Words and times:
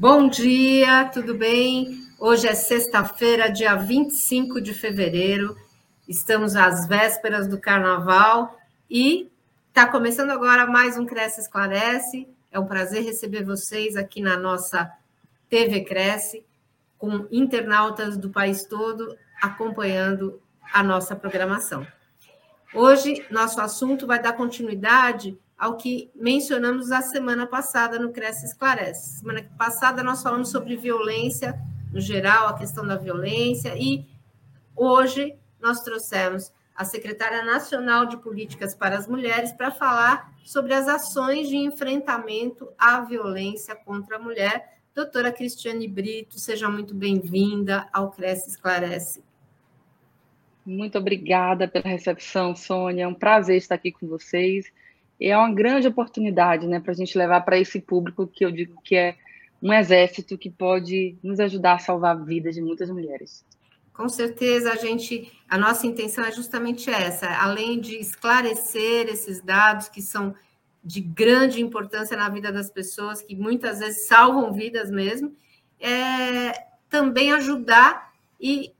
Bom 0.00 0.30
dia, 0.30 1.10
tudo 1.12 1.34
bem? 1.34 2.08
Hoje 2.18 2.48
é 2.48 2.54
sexta-feira, 2.54 3.52
dia 3.52 3.74
25 3.76 4.58
de 4.58 4.72
fevereiro. 4.72 5.54
Estamos 6.08 6.56
às 6.56 6.88
vésperas 6.88 7.46
do 7.46 7.60
carnaval 7.60 8.58
e 8.88 9.30
está 9.68 9.86
começando 9.86 10.30
agora 10.30 10.66
mais 10.66 10.96
um 10.96 11.04
Cresce 11.04 11.42
Esclarece. 11.42 12.26
É 12.50 12.58
um 12.58 12.64
prazer 12.64 13.04
receber 13.04 13.44
vocês 13.44 13.94
aqui 13.94 14.22
na 14.22 14.38
nossa 14.38 14.90
TV 15.50 15.82
Cresce, 15.82 16.46
com 16.96 17.26
internautas 17.30 18.16
do 18.16 18.30
país 18.30 18.64
todo 18.64 19.18
acompanhando 19.38 20.40
a 20.72 20.82
nossa 20.82 21.14
programação. 21.14 21.86
Hoje, 22.72 23.22
nosso 23.30 23.60
assunto 23.60 24.06
vai 24.06 24.18
dar 24.18 24.32
continuidade 24.32 25.38
ao 25.60 25.76
que 25.76 26.10
mencionamos 26.14 26.88
na 26.88 27.02
semana 27.02 27.46
passada 27.46 27.98
no 27.98 28.10
Cresce 28.10 28.46
Esclarece. 28.46 29.18
Semana 29.18 29.46
passada 29.58 30.02
nós 30.02 30.22
falamos 30.22 30.48
sobre 30.48 30.74
violência 30.74 31.60
no 31.92 32.00
geral, 32.00 32.48
a 32.48 32.56
questão 32.56 32.86
da 32.86 32.96
violência, 32.96 33.76
e 33.76 34.06
hoje 34.74 35.36
nós 35.60 35.82
trouxemos 35.82 36.50
a 36.74 36.84
secretária 36.86 37.44
nacional 37.44 38.06
de 38.06 38.16
Políticas 38.16 38.74
para 38.74 38.96
as 38.96 39.06
Mulheres 39.06 39.52
para 39.52 39.70
falar 39.70 40.32
sobre 40.42 40.72
as 40.72 40.88
ações 40.88 41.46
de 41.46 41.56
enfrentamento 41.56 42.66
à 42.78 43.02
violência 43.02 43.76
contra 43.76 44.16
a 44.16 44.18
mulher. 44.18 44.78
Doutora 44.94 45.30
Cristiane 45.30 45.86
Brito, 45.86 46.38
seja 46.38 46.70
muito 46.70 46.94
bem-vinda 46.94 47.86
ao 47.92 48.10
Cresce 48.10 48.48
Esclarece. 48.48 49.22
Muito 50.64 50.96
obrigada 50.96 51.68
pela 51.68 51.88
recepção, 51.88 52.56
Sônia. 52.56 53.04
É 53.04 53.06
um 53.06 53.14
prazer 53.14 53.58
estar 53.58 53.74
aqui 53.74 53.92
com 53.92 54.06
vocês 54.06 54.72
é 55.28 55.36
uma 55.36 55.52
grande 55.52 55.86
oportunidade 55.86 56.66
né, 56.66 56.80
para 56.80 56.92
a 56.92 56.96
gente 56.96 57.16
levar 57.18 57.42
para 57.42 57.58
esse 57.58 57.80
público 57.80 58.26
que 58.26 58.44
eu 58.44 58.50
digo 58.50 58.80
que 58.82 58.96
é 58.96 59.16
um 59.62 59.72
exército 59.72 60.38
que 60.38 60.48
pode 60.48 61.16
nos 61.22 61.38
ajudar 61.38 61.74
a 61.74 61.78
salvar 61.78 62.16
a 62.16 62.18
vida 62.18 62.50
de 62.50 62.62
muitas 62.62 62.88
mulheres. 62.88 63.44
Com 63.92 64.08
certeza, 64.08 64.72
a 64.72 64.76
gente, 64.76 65.30
a 65.46 65.58
nossa 65.58 65.86
intenção 65.86 66.24
é 66.24 66.32
justamente 66.32 66.88
essa, 66.88 67.28
além 67.42 67.78
de 67.78 67.96
esclarecer 67.96 69.08
esses 69.08 69.42
dados 69.42 69.90
que 69.90 70.00
são 70.00 70.34
de 70.82 71.02
grande 71.02 71.60
importância 71.60 72.16
na 72.16 72.28
vida 72.30 72.50
das 72.50 72.70
pessoas, 72.70 73.20
que 73.20 73.36
muitas 73.36 73.80
vezes 73.80 74.06
salvam 74.06 74.54
vidas 74.54 74.90
mesmo, 74.90 75.36
é 75.78 76.52
também 76.88 77.32
ajudar 77.32 78.14
e 78.40 78.72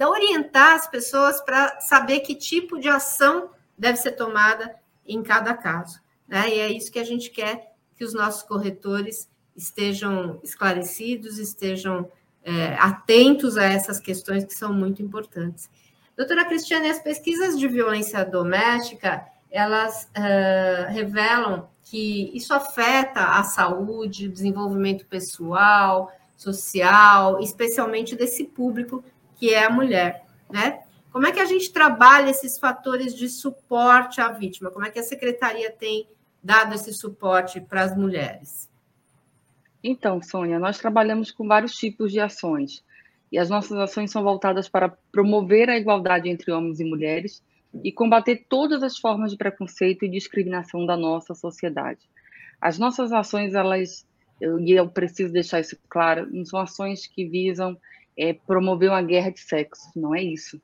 orientar 0.00 0.74
as 0.74 0.86
pessoas 0.86 1.40
para 1.40 1.80
saber 1.80 2.20
que 2.20 2.36
tipo 2.36 2.78
de 2.78 2.88
ação 2.88 3.50
deve 3.76 3.96
ser 3.96 4.12
tomada 4.12 4.72
em 5.12 5.22
cada 5.22 5.54
caso. 5.54 6.00
Né? 6.26 6.48
E 6.48 6.60
é 6.60 6.72
isso 6.72 6.90
que 6.90 6.98
a 6.98 7.04
gente 7.04 7.30
quer 7.30 7.74
que 7.96 8.04
os 8.04 8.14
nossos 8.14 8.42
corretores 8.42 9.28
estejam 9.54 10.40
esclarecidos, 10.42 11.38
estejam 11.38 12.10
é, 12.42 12.74
atentos 12.78 13.58
a 13.58 13.64
essas 13.64 14.00
questões 14.00 14.44
que 14.44 14.54
são 14.54 14.72
muito 14.72 15.02
importantes. 15.02 15.68
Doutora 16.16 16.44
Cristiane, 16.44 16.88
as 16.88 16.98
pesquisas 17.00 17.58
de 17.58 17.66
violência 17.66 18.24
doméstica, 18.24 19.26
elas 19.50 20.04
uh, 20.16 20.92
revelam 20.92 21.68
que 21.82 22.30
isso 22.34 22.54
afeta 22.54 23.38
a 23.38 23.42
saúde, 23.42 24.28
o 24.28 24.32
desenvolvimento 24.32 25.06
pessoal, 25.06 26.12
social, 26.36 27.40
especialmente 27.40 28.14
desse 28.14 28.44
público 28.44 29.02
que 29.34 29.52
é 29.52 29.64
a 29.64 29.70
mulher, 29.70 30.24
né? 30.50 30.80
Como 31.10 31.26
é 31.26 31.32
que 31.32 31.40
a 31.40 31.44
gente 31.44 31.72
trabalha 31.72 32.30
esses 32.30 32.58
fatores 32.58 33.14
de 33.14 33.28
suporte 33.28 34.20
à 34.20 34.28
vítima? 34.28 34.70
Como 34.70 34.86
é 34.86 34.90
que 34.90 34.98
a 34.98 35.02
secretaria 35.02 35.70
tem 35.70 36.08
dado 36.42 36.74
esse 36.74 36.92
suporte 36.92 37.60
para 37.60 37.82
as 37.82 37.96
mulheres? 37.96 38.70
Então, 39.82 40.22
Sônia, 40.22 40.58
nós 40.58 40.78
trabalhamos 40.78 41.30
com 41.30 41.48
vários 41.48 41.74
tipos 41.74 42.12
de 42.12 42.20
ações. 42.20 42.84
E 43.32 43.38
as 43.38 43.48
nossas 43.48 43.78
ações 43.78 44.10
são 44.10 44.22
voltadas 44.22 44.68
para 44.68 44.88
promover 45.10 45.68
a 45.68 45.76
igualdade 45.76 46.28
entre 46.28 46.52
homens 46.52 46.80
e 46.80 46.84
mulheres 46.84 47.42
e 47.84 47.92
combater 47.92 48.44
todas 48.48 48.82
as 48.82 48.98
formas 48.98 49.30
de 49.30 49.36
preconceito 49.36 50.04
e 50.04 50.08
discriminação 50.08 50.84
da 50.84 50.96
nossa 50.96 51.34
sociedade. 51.34 52.00
As 52.60 52.78
nossas 52.78 53.12
ações, 53.12 53.54
elas, 53.54 54.06
e 54.40 54.72
eu 54.72 54.88
preciso 54.88 55.32
deixar 55.32 55.60
isso 55.60 55.76
claro, 55.88 56.28
não 56.30 56.44
são 56.44 56.60
ações 56.60 57.06
que 57.06 57.24
visam 57.24 57.76
é, 58.16 58.32
promover 58.32 58.90
uma 58.90 59.02
guerra 59.02 59.30
de 59.30 59.40
sexo, 59.40 59.90
não 59.96 60.14
é 60.14 60.22
isso. 60.22 60.60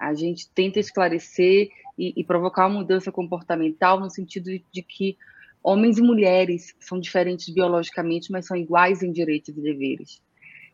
A 0.00 0.14
gente 0.14 0.48
tenta 0.50 0.80
esclarecer 0.80 1.68
e, 1.98 2.14
e 2.16 2.24
provocar 2.24 2.66
uma 2.66 2.80
mudança 2.80 3.12
comportamental 3.12 4.00
no 4.00 4.08
sentido 4.08 4.46
de, 4.46 4.64
de 4.72 4.82
que 4.82 5.18
homens 5.62 5.98
e 5.98 6.02
mulheres 6.02 6.74
são 6.80 6.98
diferentes 6.98 7.52
biologicamente, 7.52 8.32
mas 8.32 8.46
são 8.46 8.56
iguais 8.56 9.02
em 9.02 9.12
direitos 9.12 9.50
e 9.50 9.60
deveres. 9.60 10.22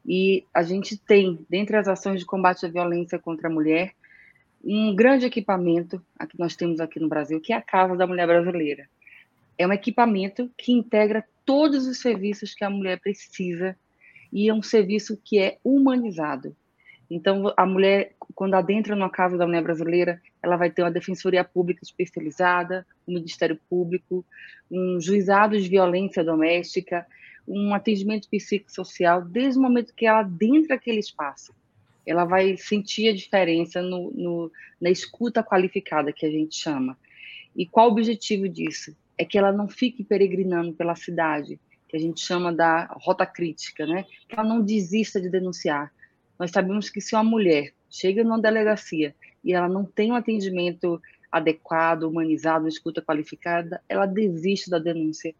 E 0.07 0.45
a 0.55 0.63
gente 0.63 0.97
tem, 0.97 1.45
dentre 1.51 1.77
as 1.77 1.89
ações 1.89 2.21
de 2.21 2.27
combate 2.27 2.65
à 2.65 2.69
violência 2.69 3.19
contra 3.19 3.49
a 3.49 3.53
mulher, 3.53 3.93
um 4.65 4.95
grande 4.95 5.27
equipamento 5.27 6.01
que 6.31 6.39
nós 6.39 6.55
temos 6.55 6.81
aqui 6.81 7.01
no 7.01 7.09
Brasil, 7.09 7.41
que 7.41 7.53
é 7.53 7.57
a 7.57 7.63
Casa 7.63 7.97
da 7.97 8.07
Mulher 8.07 8.27
Brasileira. 8.27 8.89
É 9.59 9.67
um 9.67 9.73
equipamento 9.73 10.49
que 10.57 10.73
integra 10.73 11.25
todos 11.45 11.87
os 11.87 11.99
serviços 11.99 12.55
que 12.55 12.65
a 12.65 12.71
mulher 12.71 13.01
precisa 13.01 13.77
e 14.33 14.49
é 14.49 14.55
um 14.55 14.63
serviço 14.63 15.21
que 15.25 15.39
é 15.39 15.59
humanizado. 15.65 16.55
Então, 17.11 17.53
a 17.57 17.65
mulher, 17.65 18.15
quando 18.35 18.55
adentra 18.55 18.97
na 18.97 19.09
Casa 19.09 19.37
da 19.37 19.47
Mulher 19.47 19.63
Brasileira, 19.63 20.21
ela 20.43 20.57
vai 20.57 20.71
ter 20.71 20.83
uma 20.83 20.91
defensoria 20.91 21.45
pública 21.45 21.81
especializada, 21.85 22.87
um 23.07 23.15
Ministério 23.15 23.59
Público, 23.71 24.25
um 24.71 25.01
juizado 25.01 25.61
de 25.61 25.69
violência 25.69 26.25
doméstica, 26.25 27.07
um 27.47 27.73
atendimento 27.73 28.29
psicossocial, 28.29 29.23
desde 29.23 29.59
o 29.59 29.63
momento 29.63 29.95
que 29.95 30.07
ela 30.07 30.21
adentra 30.21 30.75
aquele 30.75 30.99
espaço. 30.99 31.55
Ela 32.05 32.25
vai 32.25 32.57
sentir 32.57 33.09
a 33.09 33.15
diferença 33.15 33.81
no, 33.81 34.11
no, 34.13 34.53
na 34.81 34.91
escuta 34.91 35.43
qualificada, 35.43 36.13
que 36.13 36.27
a 36.27 36.31
gente 36.31 36.59
chama. 36.59 36.99
E 37.55 37.67
qual 37.67 37.89
o 37.89 37.93
objetivo 37.93 38.49
disso? 38.49 38.97
É 39.17 39.25
que 39.25 39.39
ela 39.39 39.53
não 39.53 39.69
fique 39.69 40.05
peregrinando 40.05 40.73
pela 40.73 40.95
cidade, 40.95 41.59
que 41.89 41.97
a 41.97 42.01
gente 42.01 42.21
chama 42.21 42.53
da 42.53 42.87
rota 43.01 43.25
crítica, 43.25 43.87
né? 43.87 44.05
Que 44.29 44.39
ela 44.39 44.45
não 44.47 44.61
desista 44.61 45.21
de 45.21 45.29
denunciar, 45.29 45.93
nós 46.39 46.51
sabemos 46.51 46.91
que 46.91 47.01
se 47.01 47.15
uma 47.15 47.25
mulher 47.25 47.73
chega 47.89 48.23
numa 48.23 48.41
delegacia 48.41 49.15
e 49.43 49.53
ela 49.53 49.69
não 49.69 49.85
tem 49.85 50.13
um 50.13 50.17
atendimento 50.17 51.01
adequado, 51.31 52.05
humanizado, 52.05 52.69
escuta 52.69 53.03
qualificada, 53.03 53.81
ela 53.89 54.07
desiste 54.07 54.71
da 54.71 54.79
denúncia. 54.79 55.35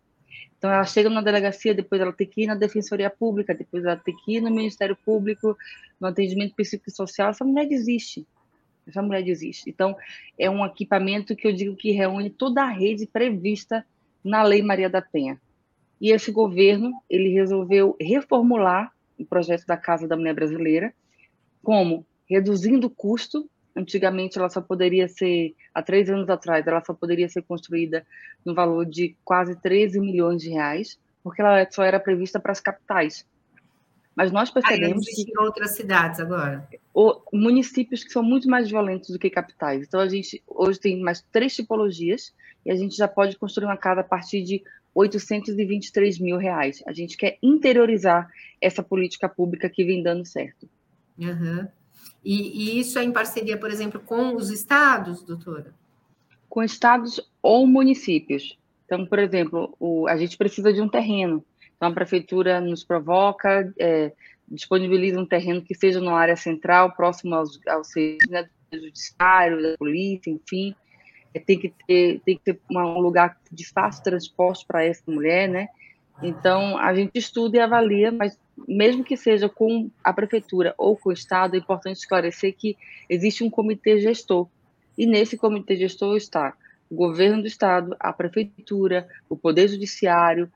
Então, 0.59 0.71
ela 0.71 0.85
chega 0.85 1.11
na 1.11 1.21
delegacia, 1.21 1.75
depois 1.75 2.01
ela 2.01 2.13
tem 2.13 2.27
que 2.27 2.43
ir 2.43 2.47
na 2.47 2.55
Defensoria 2.55 3.11
Pública, 3.11 3.55
depois 3.55 3.85
ela 3.85 3.97
tem 3.97 4.15
que 4.17 4.37
ir 4.37 4.41
no 4.41 4.51
Ministério 4.51 4.97
Público, 4.97 5.57
no 6.01 6.09
atendimento 6.09 6.55
psicossocial, 6.55 7.31
essa 7.31 7.45
mulher 7.45 7.69
desiste. 7.69 8.27
Essa 8.87 9.03
mulher 9.03 9.23
desiste. 9.23 9.69
Então, 9.69 9.97
é 10.39 10.49
um 10.49 10.65
equipamento 10.65 11.35
que 11.37 11.47
eu 11.47 11.53
digo 11.53 11.77
que 11.77 11.91
reúne 11.91 12.31
toda 12.31 12.63
a 12.63 12.71
rede 12.71 13.07
prevista 13.07 13.85
na 14.25 14.43
Lei 14.43 14.63
Maria 14.63 14.89
da 14.89 15.03
Penha. 15.03 15.41
E 16.01 16.11
esse 16.11 16.31
governo, 16.31 16.93
ele 17.09 17.31
resolveu 17.31 17.97
reformular 18.01 18.93
o 19.19 19.25
projeto 19.25 19.67
da 19.67 19.77
Casa 19.77 20.07
da 20.07 20.17
Mulher 20.17 20.35
Brasileira, 20.35 20.95
como 21.63 22.07
reduzindo 22.29 22.87
o 22.87 22.91
custo. 22.91 23.49
Antigamente, 23.75 24.39
ela 24.39 24.49
só 24.49 24.61
poderia 24.61 25.07
ser, 25.07 25.55
há 25.75 25.83
três 25.83 26.09
anos 26.09 26.31
atrás, 26.31 26.67
ela 26.67 26.83
só 26.85 26.95
poderia 26.95 27.29
ser 27.29 27.43
construída 27.43 28.07
no 28.45 28.55
valor 28.55 28.87
de 28.87 29.15
quase 29.25 29.55
13 29.61 30.01
milhões 30.01 30.41
de 30.41 30.49
reais, 30.49 30.99
porque 31.23 31.43
ela 31.43 31.67
só 31.71 31.83
era 31.83 32.01
prevista 32.01 32.41
para 32.41 32.53
as 32.53 32.61
capitais. 32.61 33.27
Mas 34.17 34.33
nós 34.33 34.51
percebemos 34.51 35.05
que 35.05 35.31
em 35.31 35.39
outras 35.39 35.73
cidades 35.73 36.21
agora. 36.21 36.67
O, 36.95 37.21
municípios 37.35 38.03
que 38.03 38.11
são 38.11 38.23
muito 38.23 38.49
mais 38.49 38.71
violentos 38.71 39.11
do 39.11 39.19
que 39.19 39.29
capitais. 39.29 39.87
Então 39.87 40.01
a 40.01 40.09
gente 40.09 40.43
hoje 40.47 40.81
tem 40.81 40.99
mais 40.99 41.21
três 41.31 41.55
tipologias 41.55 42.35
e 42.65 42.71
a 42.71 42.75
gente 42.75 42.97
já 42.97 43.07
pode 43.07 43.37
construir 43.37 43.67
uma 43.67 43.77
casa 43.77 44.01
a 44.01 44.05
partir 44.05 44.43
de 44.43 44.63
823 44.97 46.19
mil 46.19 46.39
reais. 46.39 46.83
A 46.87 46.93
gente 46.93 47.19
quer 47.19 47.37
interiorizar 47.43 48.31
essa 48.61 48.83
política 48.83 49.29
pública 49.29 49.69
que 49.69 49.85
vem 49.85 50.03
dando 50.03 50.25
certo. 50.25 50.67
Uhum. 51.19 51.69
E, 52.25 52.77
e, 52.77 52.81
isso 52.81 52.99
é 52.99 53.05
em 53.05 53.13
parceria, 53.13 53.59
por 53.59 53.71
exemplo, 53.71 54.01
com 54.01 54.35
os 54.35 54.51
estados, 54.51 55.23
doutora? 55.23 55.75
Com 56.49 56.63
estados 56.63 57.21
ou 57.43 57.67
municípios. 57.67 58.59
Então, 58.87 59.05
por 59.05 59.19
exemplo, 59.19 59.77
o, 59.79 60.09
a 60.09 60.17
gente 60.17 60.39
precisa 60.39 60.73
de 60.73 60.81
um 60.81 60.89
terreno. 60.89 61.45
Então, 61.77 61.91
a 61.91 61.93
prefeitura 61.93 62.59
nos 62.61 62.83
provoca, 62.83 63.73
é, 63.79 64.13
disponibiliza 64.49 65.21
um 65.21 65.27
terreno 65.27 65.61
que 65.61 65.75
seja 65.75 66.01
na 66.01 66.15
área 66.15 66.37
central, 66.37 66.93
próximo 66.97 67.35
aos, 67.35 67.61
aos 67.67 67.89
né, 68.31 68.49
do 68.71 68.81
judiciário, 68.81 69.63
da 69.63 69.77
polícia, 69.77 70.31
enfim. 70.31 70.75
É, 71.37 71.39
tem 71.39 71.59
que 71.59 71.73
ter, 71.87 72.21
tem 72.25 72.39
que 72.39 72.45
ter 72.45 72.59
um 72.71 72.99
lugar 72.99 73.39
de 73.53 73.69
fácil 73.69 74.03
transporte 74.03 74.65
para 74.67 74.83
essa 74.83 75.03
mulher, 75.07 75.47
né? 75.47 75.69
Então, 76.23 76.79
a 76.79 76.95
gente 76.95 77.19
estuda 77.19 77.59
e 77.59 77.61
avalia, 77.61 78.11
mas 78.11 78.39
mesmo 78.67 79.05
que 79.05 79.19
seja 79.19 79.47
com 79.47 79.91
a 80.03 80.15
prefeitura 80.15 80.75
ou 80.79 80.97
com 80.97 81.11
o 81.11 81.13
Estado, 81.13 81.55
é 81.55 81.59
importante 81.59 81.99
esclarecer 81.99 82.55
que 82.57 82.75
existe 83.07 83.45
um 83.45 83.51
comitê 83.51 84.01
gestor. 84.01 84.49
E 84.97 85.05
nesse 85.05 85.37
comitê 85.37 85.77
gestor 85.77 86.17
está 86.17 86.55
o 86.89 86.95
governo 86.95 87.43
do 87.43 87.49
Estado, 87.49 87.95
a 88.01 88.15
prefeitura, 88.15 89.07
o 89.29 89.37
Poder 89.37 89.69
Judiciário, 89.69 90.51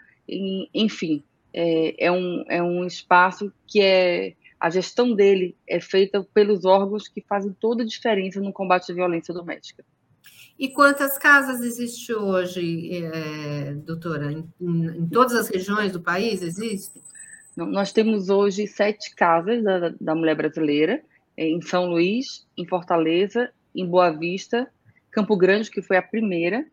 enfim, 0.73 1.23
é, 1.53 2.07
é, 2.07 2.11
um, 2.11 2.43
é 2.49 2.63
um 2.63 2.87
espaço 2.87 3.53
que 3.67 3.83
é 3.83 4.33
a 4.59 4.71
gestão 4.71 5.15
dele 5.15 5.55
é 5.67 5.79
feita 5.79 6.27
pelos 6.33 6.65
órgãos 6.65 7.09
que 7.09 7.21
fazem 7.21 7.55
toda 7.61 7.83
a 7.83 7.87
diferença 7.87 8.41
no 8.41 8.53
combate 8.53 8.93
à 8.93 8.95
violência 8.95 9.35
doméstica. 9.35 9.85
E 10.61 10.69
quantas 10.69 11.17
casas 11.17 11.63
existe 11.63 12.13
hoje, 12.13 13.03
é, 13.03 13.73
doutora? 13.73 14.31
Em, 14.31 14.47
em, 14.61 15.09
todas 15.09 15.35
as 15.35 15.49
regiões 15.49 15.91
do 15.91 16.03
país 16.03 16.43
existe? 16.43 17.01
Nós 17.57 17.95
temos 17.95 18.29
hoje 18.29 18.67
sete 18.67 19.15
casas 19.15 19.65
da, 19.65 19.89
da 19.99 20.15
mulher 20.15 20.35
brasileira, 20.35 21.03
é, 21.35 21.49
em 21.49 21.63
São 21.63 21.87
Luís, 21.87 22.47
em 22.59 22.67
Fortaleza, 22.67 23.51
em 23.75 23.87
Boa 23.87 24.11
Vista, 24.11 24.71
Campo 25.11 25.35
Grande, 25.35 25.71
que 25.71 25.81
foi 25.81 25.97
a 25.97 26.03
primeira, 26.03 26.67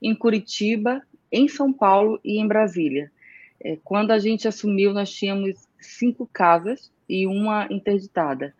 em 0.00 0.14
Curitiba, 0.14 1.02
em 1.30 1.46
São 1.46 1.70
Paulo 1.70 2.18
e 2.24 2.40
em 2.40 2.48
Brasília. 2.48 3.12
É, 3.60 3.76
quando 3.84 4.12
a 4.12 4.18
gente 4.18 4.48
assumiu, 4.48 4.94
nós 4.94 5.12
tínhamos 5.12 5.68
cinco 5.78 6.26
casas 6.32 6.90
e 7.06 7.26
uma 7.26 7.68
interditada. 7.70 8.54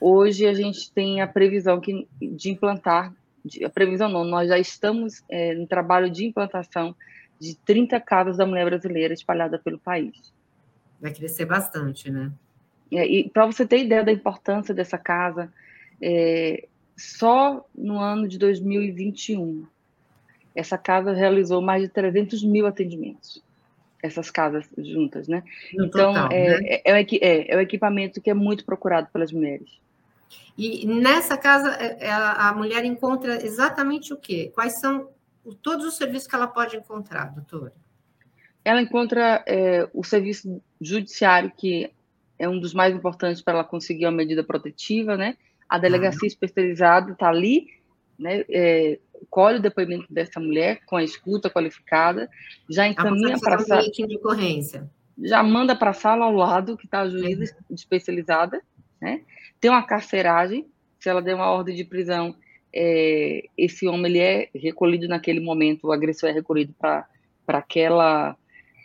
Hoje 0.00 0.46
a 0.46 0.54
gente 0.54 0.90
tem 0.92 1.20
a 1.20 1.26
previsão 1.26 1.80
de 1.80 2.50
implantar, 2.50 3.14
de, 3.44 3.64
a 3.64 3.70
previsão 3.70 4.08
não, 4.08 4.24
nós 4.24 4.48
já 4.48 4.58
estamos 4.58 5.22
é, 5.28 5.54
no 5.54 5.66
trabalho 5.66 6.10
de 6.10 6.26
implantação 6.26 6.94
de 7.38 7.56
30 7.56 8.00
casas 8.00 8.36
da 8.36 8.46
mulher 8.46 8.64
brasileira 8.64 9.12
espalhada 9.12 9.58
pelo 9.58 9.78
país. 9.78 10.32
Vai 11.00 11.12
crescer 11.12 11.44
bastante, 11.44 12.10
né? 12.10 12.32
É, 12.90 13.06
e 13.06 13.28
para 13.28 13.46
você 13.46 13.66
ter 13.66 13.84
ideia 13.84 14.04
da 14.04 14.12
importância 14.12 14.74
dessa 14.74 14.96
casa, 14.96 15.52
é, 16.00 16.66
só 16.96 17.66
no 17.74 17.98
ano 17.98 18.28
de 18.28 18.38
2021, 18.38 19.66
essa 20.54 20.78
casa 20.78 21.12
realizou 21.12 21.60
mais 21.60 21.82
de 21.82 21.88
300 21.88 22.42
mil 22.44 22.66
atendimentos 22.66 23.42
essas 24.04 24.30
casas 24.30 24.68
juntas, 24.76 25.26
né? 25.28 25.42
No 25.72 25.86
então, 25.86 26.12
total, 26.12 26.28
é, 26.30 26.60
né? 26.60 26.66
É, 26.84 26.92
é, 26.92 27.00
é, 27.00 27.52
é, 27.54 27.56
o 27.56 27.60
equipamento 27.60 28.20
que 28.20 28.28
é 28.28 28.34
muito 28.34 28.62
procurado 28.62 29.08
pelas 29.10 29.32
mulheres. 29.32 29.80
E 30.56 30.86
nessa 30.86 31.36
casa, 31.36 31.74
é, 31.74 32.06
é, 32.06 32.12
a, 32.12 32.52
mulher 32.54 32.84
encontra 32.84 33.44
exatamente 33.44 34.12
o 34.12 34.16
quê? 34.16 34.52
Quais 34.54 34.80
são 34.80 35.08
todos 35.62 35.84
os 35.86 35.96
serviços 35.96 36.28
que 36.28 36.34
ela 36.34 36.46
pode 36.46 36.76
encontrar, 36.76 37.34
doutora? 37.34 37.72
Ela 38.64 38.80
encontra 38.80 39.44
é, 39.46 39.88
o 39.92 40.04
serviço 40.04 40.62
judiciário, 40.80 41.52
que 41.56 41.90
é 42.38 42.48
um 42.48 42.58
dos 42.58 42.72
mais 42.72 42.94
importantes 42.94 43.42
para 43.42 43.54
ela 43.54 43.64
conseguir 43.64 44.06
uma 44.06 44.12
medida 44.12 44.44
protetiva, 44.44 45.16
né? 45.16 45.36
A 45.68 45.78
delegacia 45.78 46.20
ah. 46.22 46.26
especializada 46.26 47.12
está 47.12 47.28
ali, 47.28 47.66
né? 48.18 48.44
É, 48.48 48.98
colhe 49.28 49.58
o 49.58 49.62
depoimento 49.62 50.06
dessa 50.12 50.38
mulher 50.38 50.80
com 50.86 50.96
a 50.96 51.02
escuta 51.04 51.50
qualificada, 51.50 52.28
já 52.68 52.86
encaminha 52.86 53.38
para 53.38 53.56
a 53.56 53.58
sala. 53.60 53.82
de 53.82 54.16
ocorrência. 54.16 54.88
Já 55.18 55.42
manda 55.42 55.76
para 55.76 55.90
a 55.90 55.94
sala 55.94 56.24
ao 56.24 56.32
lado, 56.32 56.76
que 56.76 56.86
está 56.86 57.00
a 57.00 57.08
juíza 57.08 57.56
uhum. 57.68 57.74
especializada? 57.74 58.62
Tem 59.60 59.70
uma 59.70 59.82
carceragem, 59.82 60.66
se 60.98 61.08
ela 61.08 61.22
der 61.22 61.34
uma 61.34 61.50
ordem 61.50 61.74
de 61.74 61.84
prisão, 61.84 62.34
é, 62.74 63.44
esse 63.56 63.86
homem 63.86 64.06
ele 64.06 64.18
é 64.18 64.48
recolhido 64.54 65.06
naquele 65.08 65.40
momento, 65.40 65.86
o 65.86 65.92
agressor 65.92 66.28
é 66.28 66.32
recolhido 66.32 66.74
para 66.78 67.06
aquela 67.48 68.36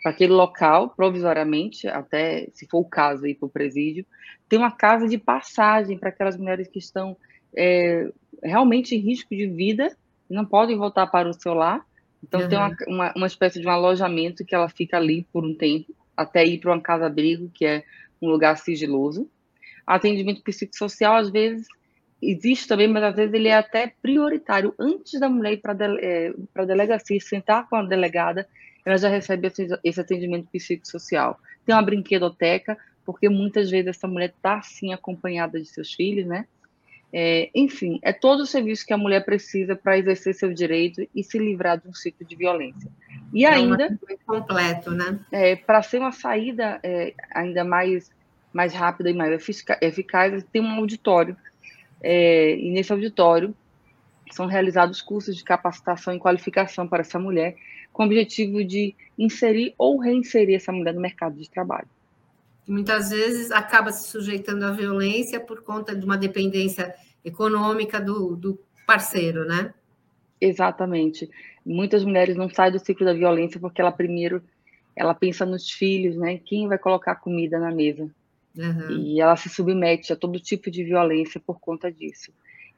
para 0.02 0.12
aquele 0.12 0.32
local 0.32 0.88
provisoriamente, 0.96 1.86
até 1.86 2.48
se 2.54 2.66
for 2.66 2.78
o 2.78 2.88
caso 2.88 3.26
ir 3.26 3.34
para 3.34 3.46
o 3.46 3.50
presídio. 3.50 4.06
Tem 4.48 4.58
uma 4.58 4.70
casa 4.70 5.06
de 5.06 5.18
passagem 5.18 5.98
para 5.98 6.08
aquelas 6.08 6.38
mulheres 6.38 6.68
que 6.68 6.78
estão 6.78 7.14
é, 7.54 8.10
realmente 8.42 8.94
em 8.94 8.98
risco 8.98 9.34
de 9.36 9.46
vida 9.46 9.94
não 10.30 10.44
podem 10.44 10.76
voltar 10.76 11.06
para 11.08 11.28
o 11.28 11.34
seu 11.34 11.52
lar. 11.52 11.84
Então, 12.22 12.40
uhum. 12.40 12.48
tem 12.48 12.58
uma, 12.58 12.76
uma, 12.86 13.12
uma, 13.16 13.26
espécie 13.26 13.60
de 13.60 13.66
um 13.66 13.70
alojamento 13.70 14.44
que 14.44 14.54
ela 14.54 14.68
fica 14.68 14.96
ali 14.96 15.26
por 15.32 15.44
um 15.44 15.54
tempo, 15.54 15.94
até 16.16 16.44
ir 16.44 16.58
para 16.58 16.72
uma 16.72 16.80
casa-abrigo, 16.80 17.50
que 17.52 17.64
é 17.64 17.82
um 18.22 18.28
lugar 18.28 18.56
sigiloso. 18.56 19.28
Atendimento 19.94 20.42
psicossocial, 20.42 21.16
às 21.16 21.30
vezes, 21.30 21.66
existe 22.22 22.68
também, 22.68 22.88
mas 22.88 23.02
às 23.02 23.16
vezes 23.16 23.34
ele 23.34 23.48
é 23.48 23.56
até 23.56 23.92
prioritário. 24.02 24.74
Antes 24.78 25.18
da 25.18 25.28
mulher 25.28 25.54
ir 25.54 25.58
para 25.58 25.76
é, 26.00 26.32
a 26.54 26.64
delegacia, 26.64 27.20
sentar 27.20 27.68
com 27.68 27.76
a 27.76 27.82
delegada, 27.82 28.46
ela 28.84 28.96
já 28.96 29.08
recebe 29.08 29.48
esse, 29.48 29.68
esse 29.82 30.00
atendimento 30.00 30.48
psicossocial. 30.50 31.38
Tem 31.64 31.74
uma 31.74 31.82
brinquedoteca, 31.82 32.78
porque 33.04 33.28
muitas 33.28 33.70
vezes 33.70 33.88
essa 33.88 34.06
mulher 34.06 34.32
está, 34.34 34.58
assim, 34.58 34.92
acompanhada 34.92 35.58
de 35.58 35.66
seus 35.66 35.92
filhos, 35.92 36.26
né? 36.26 36.46
É, 37.12 37.50
enfim, 37.52 37.98
é 38.02 38.12
todo 38.12 38.40
o 38.40 38.46
serviço 38.46 38.86
que 38.86 38.92
a 38.92 38.98
mulher 38.98 39.24
precisa 39.24 39.74
para 39.74 39.98
exercer 39.98 40.32
seu 40.32 40.54
direito 40.54 41.04
e 41.12 41.24
se 41.24 41.38
livrar 41.38 41.80
de 41.80 41.88
um 41.88 41.92
ciclo 41.92 42.24
de 42.24 42.36
violência. 42.36 42.88
E 43.34 43.44
é 43.44 43.48
ainda. 43.48 43.98
completo, 44.24 44.92
né? 44.92 45.18
É, 45.32 45.56
para 45.56 45.82
ser 45.82 45.98
uma 45.98 46.12
saída 46.12 46.78
é, 46.82 47.12
ainda 47.34 47.64
mais, 47.64 48.12
mais 48.52 48.72
rápida 48.72 49.10
e 49.10 49.14
mais 49.14 49.48
eficaz, 49.80 50.44
tem 50.52 50.62
um 50.62 50.78
auditório. 50.78 51.36
É, 52.02 52.56
e 52.56 52.70
nesse 52.70 52.92
auditório 52.92 53.54
são 54.30 54.46
realizados 54.46 55.02
cursos 55.02 55.36
de 55.36 55.44
capacitação 55.44 56.14
e 56.14 56.18
qualificação 56.18 56.86
para 56.86 57.00
essa 57.00 57.18
mulher, 57.18 57.56
com 57.92 58.04
o 58.04 58.06
objetivo 58.06 58.64
de 58.64 58.94
inserir 59.18 59.74
ou 59.76 59.98
reinserir 59.98 60.56
essa 60.56 60.72
mulher 60.72 60.94
no 60.94 61.00
mercado 61.00 61.36
de 61.36 61.50
trabalho 61.50 61.88
muitas 62.70 63.10
vezes 63.10 63.50
acaba 63.50 63.90
se 63.90 64.08
sujeitando 64.08 64.64
à 64.64 64.70
violência 64.70 65.40
por 65.40 65.62
conta 65.62 65.94
de 65.94 66.04
uma 66.04 66.16
dependência 66.16 66.94
econômica 67.24 68.00
do, 68.00 68.36
do 68.36 68.58
parceiro, 68.86 69.44
né? 69.44 69.74
Exatamente. 70.40 71.28
Muitas 71.66 72.04
mulheres 72.04 72.36
não 72.36 72.48
saem 72.48 72.72
do 72.72 72.78
ciclo 72.78 73.04
da 73.04 73.12
violência 73.12 73.60
porque 73.60 73.80
ela 73.80 73.92
primeiro 73.92 74.42
ela 74.96 75.14
pensa 75.14 75.44
nos 75.44 75.70
filhos, 75.70 76.16
né? 76.16 76.38
Quem 76.38 76.68
vai 76.68 76.78
colocar 76.78 77.16
comida 77.16 77.58
na 77.58 77.70
mesa? 77.70 78.08
Uhum. 78.56 78.90
E 78.90 79.20
ela 79.20 79.36
se 79.36 79.48
submete 79.48 80.12
a 80.12 80.16
todo 80.16 80.40
tipo 80.40 80.70
de 80.70 80.84
violência 80.84 81.40
por 81.40 81.60
conta 81.60 81.90
disso. 81.90 82.32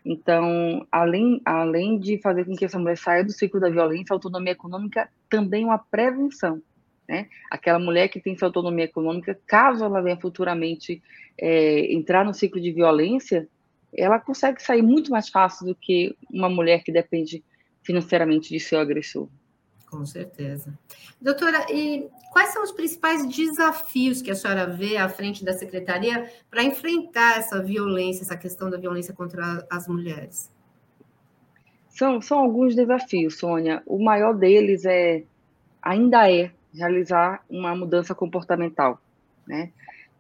Então, 0.05 0.87
além, 0.91 1.41
além 1.45 1.99
de 1.99 2.19
fazer 2.19 2.45
com 2.45 2.57
que 2.57 2.65
essa 2.65 2.79
mulher 2.79 2.99
saia 2.99 3.25
do 3.25 3.31
ciclo 3.31 3.61
da 3.61 3.71
violência, 3.71 4.13
a 4.13 4.17
autonomia 4.17 4.53
econômica 4.53 5.09
também 5.31 5.63
é 5.63 5.67
uma 5.67 5.79
prevenção. 5.79 6.61
Né? 7.09 7.29
Aquela 7.51 7.79
mulher 7.79 8.09
que 8.09 8.21
tem 8.21 8.37
sua 8.37 8.49
autonomia 8.49 8.85
econômica, 8.85 9.39
caso 9.47 9.85
ela 9.85 10.01
venha 10.01 10.17
futuramente 10.17 11.03
é, 11.39 11.93
entrar 11.93 12.25
no 12.25 12.35
ciclo 12.35 12.61
de 12.61 12.73
violência, 12.73 13.49
ela 13.95 14.19
consegue 14.19 14.63
sair 14.63 14.83
muito 14.83 15.11
mais 15.11 15.29
fácil 15.29 15.67
do 15.67 15.75
que 15.75 16.17
uma 16.31 16.49
mulher 16.49 16.83
que 16.83 16.91
depende 16.91 17.45
financeiramente 17.83 18.49
de 18.49 18.59
seu 18.59 18.81
agressor. 18.81 19.29
Com 19.93 20.07
certeza. 20.07 20.73
Doutora, 21.21 21.67
e 21.71 22.09
quais 22.33 22.49
são 22.49 22.63
os 22.63 22.73
principais 22.73 23.29
desafios 23.29 24.23
que 24.23 24.31
a 24.31 24.35
senhora 24.35 24.67
vê 24.67 24.97
à 24.97 25.07
frente 25.07 25.45
da 25.45 25.53
secretaria 25.53 26.33
para 26.51 26.63
enfrentar 26.63 27.37
essa 27.37 27.63
violência, 27.63 28.23
essa 28.23 28.35
questão 28.35 28.71
da 28.71 28.79
violência 28.79 29.13
contra 29.13 29.67
as 29.71 29.87
mulheres? 29.87 30.51
São, 31.91 32.23
são 32.23 32.39
alguns 32.39 32.75
desafios, 32.75 33.39
Sônia. 33.39 33.83
O 33.85 34.03
maior 34.03 34.33
deles 34.33 34.87
é 34.87 35.25
ainda 35.83 36.33
é 36.33 36.51
realizar 36.73 37.45
uma 37.51 37.77
mudança 37.77 38.15
comportamental, 38.15 38.99
né? 39.47 39.71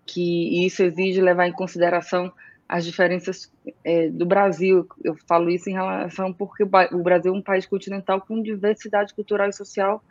Que 0.04 0.66
isso 0.66 0.82
exige 0.82 1.22
levar 1.22 1.46
em 1.46 1.52
consideração 1.52 2.30
as 2.72 2.86
diferenças 2.86 3.52
é, 3.84 4.08
do 4.08 4.24
Brasil. 4.24 4.88
Eu 5.04 5.14
falo 5.28 5.50
isso 5.50 5.68
em 5.68 5.74
relação 5.74 6.32
porque 6.32 6.62
o 6.62 7.02
Brasil 7.02 7.34
é 7.34 7.36
um 7.36 7.42
país 7.42 7.66
continental 7.66 8.18
com 8.22 8.42
diversidade 8.42 9.12
cultural 9.12 9.50
e 9.50 9.52
social, 9.52 10.02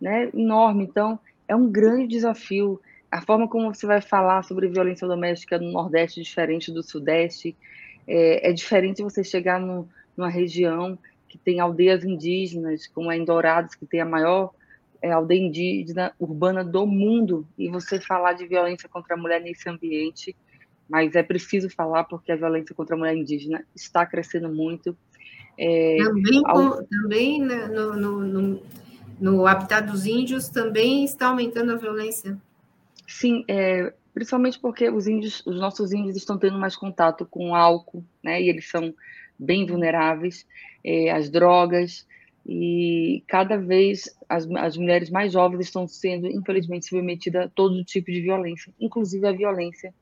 né, 0.00 0.30
enorme. 0.32 0.84
Então, 0.84 1.20
é 1.46 1.54
um 1.54 1.70
grande 1.70 2.06
desafio. 2.06 2.80
A 3.10 3.20
forma 3.20 3.46
como 3.46 3.74
você 3.74 3.86
vai 3.86 4.00
falar 4.00 4.42
sobre 4.42 4.68
violência 4.68 5.06
doméstica 5.06 5.58
no 5.58 5.70
Nordeste 5.70 6.20
é 6.20 6.22
diferente 6.22 6.72
do 6.72 6.82
Sudeste. 6.82 7.54
É, 8.06 8.48
é 8.48 8.52
diferente 8.54 9.02
você 9.02 9.22
chegar 9.22 9.60
no, 9.60 9.86
numa 10.16 10.30
região 10.30 10.98
que 11.28 11.36
tem 11.36 11.60
aldeias 11.60 12.04
indígenas, 12.04 12.86
como 12.86 13.12
é 13.12 13.18
em 13.18 13.24
Dourados, 13.24 13.74
que 13.74 13.84
tem 13.84 14.00
a 14.00 14.06
maior 14.06 14.54
é, 15.02 15.12
aldeia 15.12 15.42
indígena 15.42 16.14
urbana 16.18 16.64
do 16.64 16.86
mundo 16.86 17.46
e 17.58 17.68
você 17.68 18.00
falar 18.00 18.32
de 18.32 18.46
violência 18.46 18.88
contra 18.88 19.12
a 19.12 19.18
mulher 19.18 19.42
nesse 19.42 19.68
ambiente, 19.68 20.34
mas 20.88 21.14
é 21.14 21.22
preciso 21.22 21.68
falar 21.68 22.04
porque 22.04 22.32
a 22.32 22.36
violência 22.36 22.74
contra 22.74 22.96
a 22.96 22.98
mulher 22.98 23.16
indígena 23.16 23.64
está 23.74 24.06
crescendo 24.06 24.48
muito. 24.48 24.96
É, 25.58 25.96
também 25.98 26.42
ao... 26.46 26.84
também 26.84 27.42
né, 27.42 27.66
no, 27.66 27.96
no, 27.96 28.20
no, 28.20 28.62
no, 29.20 29.46
habitat 29.46 29.86
dos 29.86 30.06
índios 30.06 30.48
também 30.48 31.04
está 31.04 31.28
aumentando 31.28 31.72
a 31.72 31.76
violência. 31.76 32.38
Sim, 33.06 33.44
é, 33.48 33.92
principalmente 34.14 34.58
porque 34.58 34.88
os 34.88 35.06
índios, 35.06 35.44
os 35.44 35.58
nossos 35.58 35.92
índios 35.92 36.16
estão 36.16 36.38
tendo 36.38 36.58
mais 36.58 36.76
contato 36.76 37.26
com 37.26 37.54
álcool, 37.54 38.04
né? 38.22 38.40
E 38.40 38.48
eles 38.48 38.70
são 38.70 38.94
bem 39.38 39.66
vulneráveis, 39.66 40.46
é, 40.84 41.10
as 41.10 41.28
drogas, 41.28 42.06
e 42.46 43.22
cada 43.28 43.58
vez 43.58 44.16
as, 44.28 44.48
as 44.56 44.76
mulheres 44.76 45.10
mais 45.10 45.32
jovens 45.32 45.60
estão 45.60 45.86
sendo, 45.86 46.28
infelizmente, 46.28 46.86
submetidas 46.86 47.46
a 47.46 47.48
todo 47.48 47.84
tipo 47.84 48.10
de 48.10 48.22
violência, 48.22 48.72
inclusive 48.80 49.26
a 49.26 49.32
violência 49.32 49.92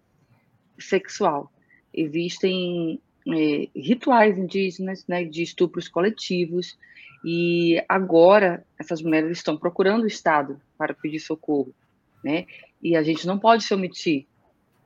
sexual. 0.78 1.52
Existem 1.92 3.00
é, 3.28 3.68
rituais 3.74 4.38
indígenas 4.38 5.04
né, 5.06 5.24
de 5.24 5.42
estupros 5.42 5.88
coletivos, 5.88 6.76
e 7.24 7.82
agora 7.88 8.64
essas 8.78 9.02
mulheres 9.02 9.38
estão 9.38 9.56
procurando 9.56 10.04
o 10.04 10.06
Estado 10.06 10.60
para 10.78 10.94
pedir 10.94 11.18
socorro. 11.18 11.74
né? 12.22 12.46
E 12.80 12.94
a 12.94 13.02
gente 13.02 13.26
não 13.26 13.36
pode 13.36 13.64
se 13.64 13.74
omitir. 13.74 14.26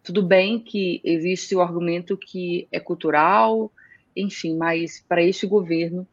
Tudo 0.02 0.22
bem 0.22 0.58
que 0.58 1.02
existe 1.04 1.54
o 1.54 1.60
argumento 1.60 2.16
que 2.16 2.66
é 2.72 2.80
cultural, 2.80 3.70
enfim, 4.16 4.56
mas 4.56 5.04
para 5.06 5.22
este 5.22 5.46
governo, 5.46 6.08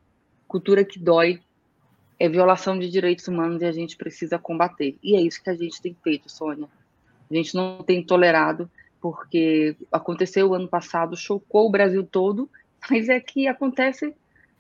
cultura 0.48 0.84
que 0.84 1.00
dói 1.00 1.40
é 2.20 2.28
violação 2.28 2.78
de 2.78 2.90
direitos 2.90 3.28
humanos 3.28 3.62
e 3.62 3.66
a 3.66 3.72
gente 3.72 3.96
precisa 3.96 4.38
combater. 4.38 4.98
E 5.02 5.16
é 5.16 5.22
isso 5.22 5.42
que 5.42 5.50
a 5.50 5.56
gente 5.56 5.82
tem 5.82 5.96
feito, 6.04 6.30
Sônia. 6.30 6.68
A 7.30 7.34
gente 7.34 7.56
não 7.56 7.84
tem 7.84 8.04
tolerado, 8.04 8.70
porque 9.02 9.76
aconteceu 9.92 10.50
o 10.50 10.54
ano 10.54 10.68
passado, 10.68 11.16
chocou 11.16 11.68
o 11.68 11.72
Brasil 11.72 12.04
todo, 12.04 12.50
mas 12.90 13.10
é 13.10 13.20
que 13.20 13.48
acontece 13.48 14.14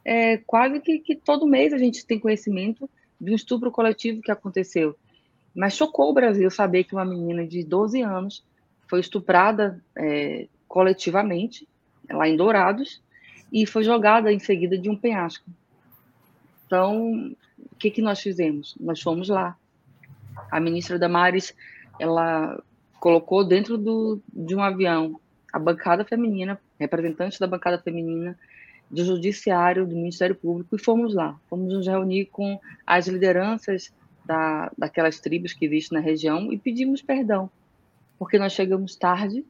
é, 0.03 0.37
quase 0.37 0.79
que, 0.79 0.99
que 0.99 1.15
todo 1.15 1.47
mês 1.47 1.73
a 1.73 1.77
gente 1.77 2.05
tem 2.05 2.19
conhecimento 2.19 2.89
de 3.19 3.31
um 3.31 3.35
estupro 3.35 3.71
coletivo 3.71 4.21
que 4.21 4.31
aconteceu. 4.31 4.95
Mas 5.53 5.75
chocou 5.75 6.09
o 6.09 6.13
Brasil 6.13 6.49
saber 6.51 6.83
que 6.83 6.93
uma 6.93 7.03
menina 7.03 7.45
de 7.45 7.63
12 7.63 8.01
anos 8.01 8.45
foi 8.87 8.99
estuprada 8.99 9.83
é, 9.97 10.47
coletivamente, 10.67 11.67
lá 12.09 12.27
em 12.27 12.37
Dourados, 12.37 13.01
e 13.51 13.65
foi 13.65 13.83
jogada 13.83 14.31
em 14.31 14.39
seguida 14.39 14.77
de 14.77 14.89
um 14.89 14.95
penhasco. 14.95 15.49
Então, 16.65 17.35
o 17.57 17.75
que, 17.77 17.89
que 17.89 18.01
nós 18.01 18.19
fizemos? 18.19 18.75
Nós 18.79 19.01
fomos 19.01 19.29
lá. 19.29 19.57
A 20.51 20.59
ministra 20.59 20.99
Damares, 20.99 21.55
ela 21.99 22.61
colocou 22.99 23.43
dentro 23.43 23.77
do, 23.77 24.21
de 24.33 24.55
um 24.55 24.61
avião 24.61 25.19
a 25.51 25.59
bancada 25.59 26.03
feminina, 26.03 26.59
representantes 26.79 27.39
da 27.39 27.47
bancada 27.47 27.79
feminina, 27.79 28.37
do 28.89 29.03
Judiciário, 29.03 29.85
do 29.85 29.95
Ministério 29.95 30.35
Público, 30.35 30.75
e 30.75 30.79
fomos 30.79 31.13
lá. 31.13 31.39
Fomos 31.49 31.73
nos 31.73 31.87
reunir 31.87 32.25
com 32.25 32.59
as 32.85 33.07
lideranças 33.07 33.93
da, 34.25 34.71
daquelas 34.77 35.19
tribos 35.19 35.53
que 35.53 35.65
existem 35.65 35.97
na 35.97 36.03
região 36.03 36.51
e 36.51 36.57
pedimos 36.57 37.01
perdão, 37.01 37.49
porque 38.19 38.37
nós 38.37 38.53
chegamos 38.53 38.95
tarde, 38.95 39.45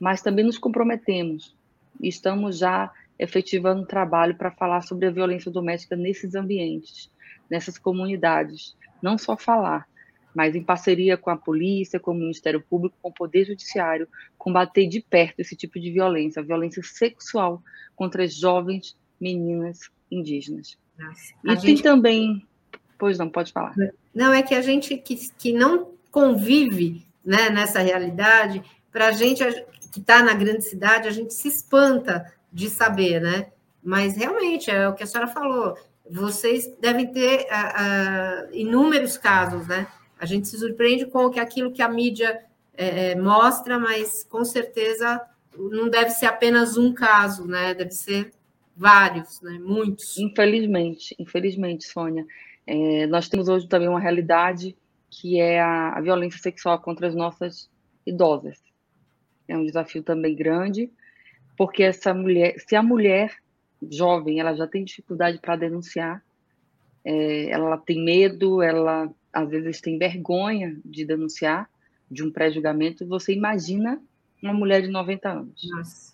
mas 0.00 0.22
também 0.22 0.44
nos 0.44 0.58
comprometemos. 0.58 1.54
E 2.00 2.08
estamos 2.08 2.58
já 2.58 2.90
efetivando 3.18 3.82
um 3.82 3.86
trabalho 3.86 4.34
para 4.34 4.50
falar 4.50 4.80
sobre 4.82 5.06
a 5.06 5.10
violência 5.10 5.50
doméstica 5.50 5.94
nesses 5.94 6.34
ambientes, 6.34 7.10
nessas 7.48 7.78
comunidades. 7.78 8.74
Não 9.00 9.16
só 9.16 9.36
falar, 9.36 9.86
mas 10.34 10.54
em 10.54 10.62
parceria 10.62 11.16
com 11.16 11.30
a 11.30 11.36
polícia, 11.36 12.00
com 12.00 12.12
o 12.12 12.14
Ministério 12.14 12.60
Público, 12.60 12.96
com 13.00 13.10
o 13.10 13.14
Poder 13.14 13.44
Judiciário, 13.44 14.08
combater 14.38 14.86
de 14.86 15.00
perto 15.00 15.40
esse 15.40 15.54
tipo 15.54 15.78
de 15.78 15.90
violência, 15.90 16.40
a 16.40 16.44
violência 16.44 16.82
sexual 16.82 17.62
contra 17.94 18.26
jovens 18.26 18.96
meninas 19.20 19.90
indígenas. 20.10 20.76
Nossa, 20.98 21.34
e 21.44 21.48
tem 21.56 21.76
gente... 21.76 21.82
também. 21.82 22.46
Pois 22.98 23.18
não, 23.18 23.28
pode 23.28 23.52
falar. 23.52 23.74
Não, 24.14 24.32
é 24.32 24.42
que 24.42 24.54
a 24.54 24.62
gente 24.62 24.96
que, 24.96 25.16
que 25.38 25.52
não 25.52 25.92
convive 26.10 27.06
né, 27.24 27.50
nessa 27.50 27.80
realidade, 27.80 28.62
para 28.90 29.08
a 29.08 29.12
gente 29.12 29.42
que 29.92 30.00
está 30.00 30.22
na 30.22 30.34
grande 30.34 30.64
cidade, 30.64 31.08
a 31.08 31.10
gente 31.10 31.34
se 31.34 31.48
espanta 31.48 32.32
de 32.52 32.68
saber, 32.68 33.20
né? 33.20 33.48
Mas 33.82 34.16
realmente 34.16 34.70
é 34.70 34.88
o 34.88 34.94
que 34.94 35.02
a 35.02 35.06
senhora 35.06 35.30
falou. 35.30 35.76
Vocês 36.10 36.70
devem 36.80 37.12
ter 37.12 37.46
uh, 37.46 38.50
uh, 38.50 38.54
inúmeros 38.54 39.16
casos, 39.16 39.66
né? 39.66 39.86
A 40.22 40.24
gente 40.24 40.46
se 40.46 40.56
surpreende 40.56 41.06
com 41.06 41.26
aquilo 41.40 41.72
que 41.72 41.82
a 41.82 41.88
mídia 41.88 42.44
é, 42.74 43.16
mostra, 43.16 43.76
mas 43.76 44.22
com 44.22 44.44
certeza 44.44 45.20
não 45.58 45.88
deve 45.88 46.10
ser 46.10 46.26
apenas 46.26 46.76
um 46.76 46.94
caso, 46.94 47.44
né? 47.44 47.74
Deve 47.74 47.90
ser 47.90 48.32
vários, 48.76 49.42
né? 49.42 49.58
Muitos. 49.58 50.16
Infelizmente, 50.16 51.12
infelizmente, 51.18 51.88
Sônia. 51.88 52.24
É, 52.64 53.04
nós 53.08 53.28
temos 53.28 53.48
hoje 53.48 53.66
também 53.66 53.88
uma 53.88 53.98
realidade 53.98 54.76
que 55.10 55.40
é 55.40 55.60
a, 55.60 55.94
a 55.94 56.00
violência 56.00 56.38
sexual 56.38 56.78
contra 56.78 57.08
as 57.08 57.16
nossas 57.16 57.68
idosas. 58.06 58.62
É 59.48 59.56
um 59.56 59.66
desafio 59.66 60.04
também 60.04 60.36
grande, 60.36 60.88
porque 61.56 61.82
essa 61.82 62.14
mulher, 62.14 62.54
se 62.60 62.76
a 62.76 62.82
mulher 62.82 63.38
jovem, 63.90 64.38
ela 64.38 64.54
já 64.54 64.68
tem 64.68 64.84
dificuldade 64.84 65.40
para 65.40 65.56
denunciar, 65.56 66.22
é, 67.04 67.50
ela 67.50 67.76
tem 67.76 68.04
medo, 68.04 68.62
ela 68.62 69.12
às 69.32 69.48
vezes 69.48 69.80
tem 69.80 69.98
vergonha 69.98 70.76
de 70.84 71.04
denunciar 71.04 71.68
de 72.10 72.22
um 72.22 72.30
pré-julgamento, 72.30 73.06
você 73.06 73.32
imagina 73.32 74.00
uma 74.42 74.52
mulher 74.52 74.82
de 74.82 74.88
90 74.88 75.28
anos. 75.28 75.70
Nossa. 75.70 76.12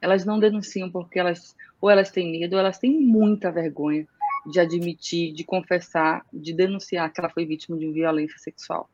Elas 0.00 0.24
não 0.24 0.38
denunciam 0.38 0.90
porque 0.90 1.18
elas 1.18 1.56
ou 1.80 1.90
elas 1.90 2.10
têm 2.10 2.30
medo, 2.30 2.52
ou 2.52 2.60
elas 2.60 2.78
têm 2.78 3.00
muita 3.00 3.50
vergonha 3.50 4.06
de 4.46 4.60
admitir, 4.60 5.32
de 5.32 5.42
confessar, 5.42 6.24
de 6.32 6.52
denunciar 6.52 7.12
que 7.12 7.20
ela 7.20 7.28
foi 7.28 7.44
vítima 7.44 7.76
de 7.76 7.90
violência 7.90 8.38
sexual. 8.38 8.88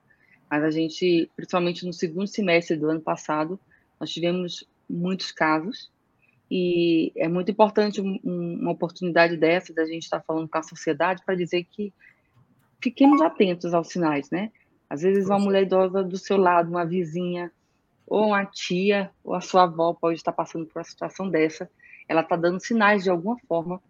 Mas 0.50 0.64
a 0.64 0.70
gente, 0.70 1.30
principalmente 1.36 1.84
no 1.84 1.92
segundo 1.92 2.26
semestre 2.26 2.76
do 2.76 2.88
ano 2.88 3.00
passado, 3.00 3.60
nós 4.00 4.10
tivemos 4.10 4.66
muitos 4.88 5.30
casos 5.30 5.90
e 6.50 7.12
é 7.14 7.28
muito 7.28 7.50
importante 7.50 8.00
um, 8.00 8.18
uma 8.24 8.70
oportunidade 8.70 9.36
dessa 9.36 9.72
da 9.74 9.84
gente 9.84 10.04
estar 10.04 10.20
falando 10.20 10.48
com 10.48 10.58
a 10.58 10.62
sociedade 10.62 11.22
para 11.24 11.34
dizer 11.34 11.64
que 11.64 11.92
fiquemos 12.80 13.20
atentos 13.20 13.74
aos 13.74 13.88
sinais, 13.88 14.30
né? 14.30 14.50
Às 14.88 15.02
vezes 15.02 15.26
uma 15.26 15.38
mulher 15.38 15.62
idosa 15.62 16.02
do 16.02 16.16
seu 16.16 16.36
lado, 16.36 16.70
uma 16.70 16.84
vizinha, 16.84 17.52
ou 18.06 18.28
uma 18.28 18.44
tia, 18.46 19.10
ou 19.22 19.34
a 19.34 19.40
sua 19.40 19.64
avó 19.64 19.92
pode 19.92 20.16
estar 20.16 20.32
passando 20.32 20.66
por 20.66 20.78
uma 20.78 20.84
situação 20.84 21.28
dessa. 21.28 21.70
Ela 22.08 22.22
está 22.22 22.36
dando 22.36 22.60
sinais 22.60 23.02
de 23.02 23.10
alguma 23.10 23.36
forma 23.46 23.82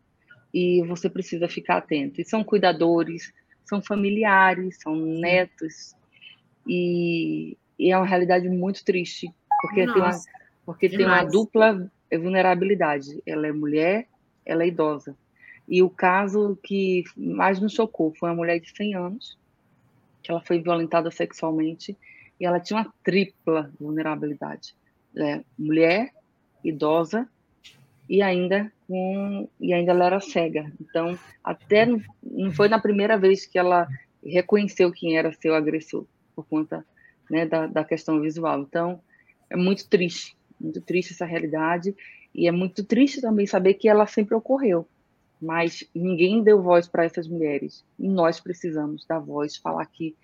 e 0.52 0.82
você 0.86 1.08
precisa 1.08 1.48
ficar 1.48 1.76
atento. 1.76 2.20
E 2.20 2.24
são 2.24 2.42
cuidadores, 2.42 3.32
são 3.64 3.80
familiares, 3.80 4.80
são 4.80 4.96
netos 4.96 5.94
e, 6.66 7.56
e 7.78 7.92
é 7.92 7.96
uma 7.96 8.06
realidade 8.06 8.48
muito 8.48 8.84
triste 8.84 9.32
porque 9.60 9.86
Nossa, 9.86 9.94
tem 9.94 10.02
uma 10.02 10.38
porque 10.64 10.88
tem 10.88 11.06
uma 11.06 11.24
dupla 11.24 11.90
vulnerabilidade. 12.12 13.22
Ela 13.24 13.46
é 13.46 13.52
mulher, 13.52 14.06
ela 14.44 14.62
é 14.62 14.68
idosa. 14.68 15.16
E 15.68 15.82
o 15.82 15.90
caso 15.90 16.58
que 16.62 17.04
mais 17.14 17.60
nos 17.60 17.74
chocou 17.74 18.14
foi 18.14 18.30
uma 18.30 18.36
mulher 18.36 18.58
de 18.58 18.74
100 18.74 18.94
anos, 18.94 19.38
que 20.22 20.30
ela 20.30 20.40
foi 20.40 20.60
violentada 20.60 21.10
sexualmente, 21.10 21.94
e 22.40 22.46
ela 22.46 22.58
tinha 22.58 22.80
uma 22.80 22.94
tripla 23.04 23.70
vulnerabilidade. 23.78 24.74
É, 25.14 25.42
mulher, 25.58 26.12
idosa 26.64 27.28
e 28.08 28.22
ainda 28.22 28.72
com 28.86 29.48
e 29.60 29.74
ainda 29.74 29.92
ela 29.92 30.06
era 30.06 30.20
cega. 30.20 30.72
Então, 30.80 31.18
até 31.44 31.86
não 32.22 32.50
foi 32.52 32.68
na 32.68 32.78
primeira 32.78 33.18
vez 33.18 33.44
que 33.44 33.58
ela 33.58 33.86
reconheceu 34.24 34.90
quem 34.90 35.18
era 35.18 35.32
seu 35.32 35.54
agressor 35.54 36.06
por 36.34 36.46
conta 36.46 36.84
né, 37.28 37.44
da, 37.44 37.66
da 37.66 37.84
questão 37.84 38.20
visual. 38.20 38.60
Então, 38.60 39.00
é 39.50 39.56
muito 39.56 39.86
triste, 39.88 40.34
muito 40.58 40.80
triste 40.80 41.12
essa 41.12 41.26
realidade 41.26 41.94
e 42.34 42.48
é 42.48 42.52
muito 42.52 42.84
triste 42.84 43.20
também 43.20 43.46
saber 43.46 43.74
que 43.74 43.88
ela 43.88 44.06
sempre 44.06 44.34
ocorreu 44.34 44.88
mas 45.40 45.84
ninguém 45.94 46.42
deu 46.42 46.60
voz 46.62 46.88
para 46.88 47.04
essas 47.04 47.28
mulheres. 47.28 47.84
E 47.98 48.08
nós 48.08 48.40
precisamos 48.40 49.06
dar 49.06 49.20
voz, 49.20 49.56
falar 49.56 49.86
que 49.86 50.16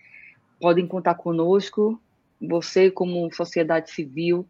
podem 0.61 0.87
contar 0.87 1.15
conosco. 1.15 2.01
Você, 2.41 2.91
como 2.91 3.33
sociedade 3.33 3.91
civil, 3.91 4.47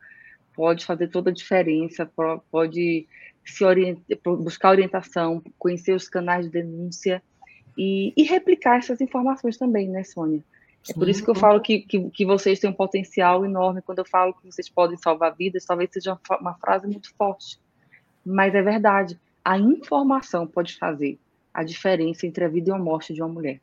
pode 0.54 0.84
fazer 0.84 1.08
toda 1.08 1.30
a 1.30 1.34
diferença, 1.34 2.10
pode 2.50 3.06
se 3.44 3.64
orientar, 3.64 4.18
buscar 4.24 4.70
orientação, 4.70 5.42
conhecer 5.58 5.92
os 5.92 6.08
canais 6.08 6.46
de 6.46 6.52
denúncia 6.52 7.22
e, 7.76 8.12
e, 8.16 8.22
replicar 8.22 8.78
essas 8.78 9.00
informações 9.00 9.58
também, 9.58 9.88
né, 9.88 10.02
Sônia? 10.02 10.42
É 10.88 10.92
por 10.92 11.08
isso 11.08 11.24
que 11.24 11.30
eu 11.30 11.34
falo 11.34 11.60
que, 11.60 11.80
que, 11.80 12.10
que, 12.10 12.24
vocês 12.24 12.58
têm 12.60 12.70
um 12.70 12.74
potencial 12.74 13.44
enorme. 13.44 13.82
Quando 13.82 13.98
eu 13.98 14.04
falo 14.04 14.34
que 14.34 14.46
vocês 14.46 14.68
podem 14.68 14.96
salvar 14.96 15.34
vidas, 15.34 15.64
talvez 15.64 15.90
seja 15.92 16.12
uma, 16.12 16.38
uma 16.38 16.54
frase 16.54 16.86
muito 16.86 17.14
forte, 17.16 17.58
mas 18.24 18.54
é 18.54 18.62
verdade 18.62 19.18
a 19.44 19.58
informação 19.58 20.46
pode 20.46 20.76
fazer 20.76 21.18
a 21.52 21.62
diferença 21.62 22.26
entre 22.26 22.44
a 22.44 22.48
vida 22.48 22.70
e 22.70 22.72
a 22.72 22.78
morte 22.78 23.12
de 23.12 23.20
uma 23.20 23.28
mulher. 23.28 23.60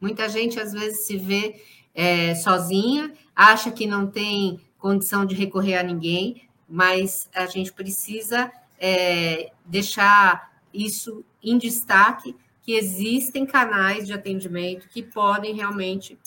Muita 0.00 0.28
gente 0.28 0.60
às 0.60 0.72
vezes 0.72 1.06
se 1.06 1.16
vê 1.16 1.60
é, 1.94 2.34
sozinha, 2.34 3.12
acha 3.34 3.70
que 3.70 3.86
não 3.86 4.06
tem 4.06 4.60
condição 4.78 5.24
de 5.24 5.34
recorrer 5.34 5.76
a 5.76 5.82
ninguém, 5.82 6.42
mas 6.68 7.28
a 7.34 7.46
gente 7.46 7.72
precisa 7.72 8.52
é, 8.78 9.50
deixar 9.64 10.52
isso 10.72 11.24
em 11.42 11.56
destaque 11.56 12.36
que 12.62 12.72
existem 12.72 13.46
canais 13.46 14.06
de 14.06 14.12
atendimento 14.12 14.88
que 14.88 15.02
podem 15.02 15.54
realmente 15.54 16.18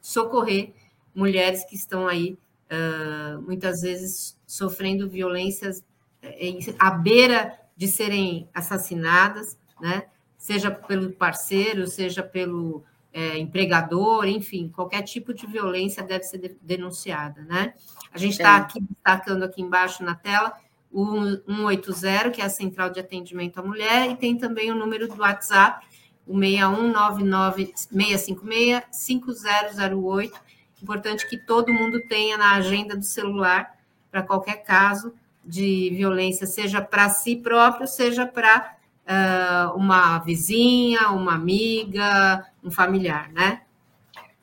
socorrer 0.00 0.72
mulheres 1.14 1.64
que 1.64 1.76
estão 1.76 2.06
aí 2.06 2.36
uh, 2.70 3.40
muitas 3.42 3.80
vezes 3.82 4.36
sofrendo 4.46 5.08
violências 5.08 5.84
é, 6.22 6.50
à 6.78 6.90
beira 6.90 7.59
de 7.80 7.88
serem 7.88 8.46
assassinadas, 8.52 9.58
né? 9.80 10.02
seja 10.36 10.70
pelo 10.70 11.12
parceiro, 11.12 11.86
seja 11.86 12.22
pelo 12.22 12.84
é, 13.10 13.38
empregador, 13.38 14.26
enfim, 14.26 14.68
qualquer 14.68 15.00
tipo 15.00 15.32
de 15.32 15.46
violência 15.46 16.02
deve 16.02 16.24
ser 16.24 16.36
de, 16.36 16.56
denunciada. 16.60 17.40
Né? 17.40 17.72
A 18.12 18.18
gente 18.18 18.32
está 18.32 18.58
é. 18.58 18.60
aqui 18.60 18.82
destacando 18.82 19.44
aqui 19.44 19.62
embaixo 19.62 20.04
na 20.04 20.14
tela 20.14 20.52
o 20.92 21.24
180, 21.46 22.30
que 22.30 22.42
é 22.42 22.44
a 22.44 22.50
Central 22.50 22.90
de 22.90 23.00
Atendimento 23.00 23.58
à 23.58 23.62
Mulher, 23.62 24.10
e 24.10 24.16
tem 24.16 24.36
também 24.36 24.70
o 24.70 24.74
número 24.74 25.08
do 25.08 25.18
WhatsApp, 25.18 25.86
o 26.26 26.38
6199 26.38 27.72
656 27.74 28.84
5008 28.92 30.38
importante 30.82 31.26
que 31.26 31.38
todo 31.38 31.72
mundo 31.72 31.98
tenha 32.08 32.36
na 32.36 32.56
agenda 32.56 32.94
do 32.94 33.04
celular 33.04 33.74
para 34.10 34.22
qualquer 34.22 34.64
caso 34.64 35.14
de 35.50 35.90
violência, 35.90 36.46
seja 36.46 36.80
para 36.80 37.08
si 37.08 37.34
próprio, 37.34 37.86
seja 37.86 38.24
para 38.24 38.76
uh, 39.04 39.76
uma 39.76 40.20
vizinha, 40.20 41.08
uma 41.10 41.34
amiga, 41.34 42.46
um 42.62 42.70
familiar, 42.70 43.32
né? 43.32 43.62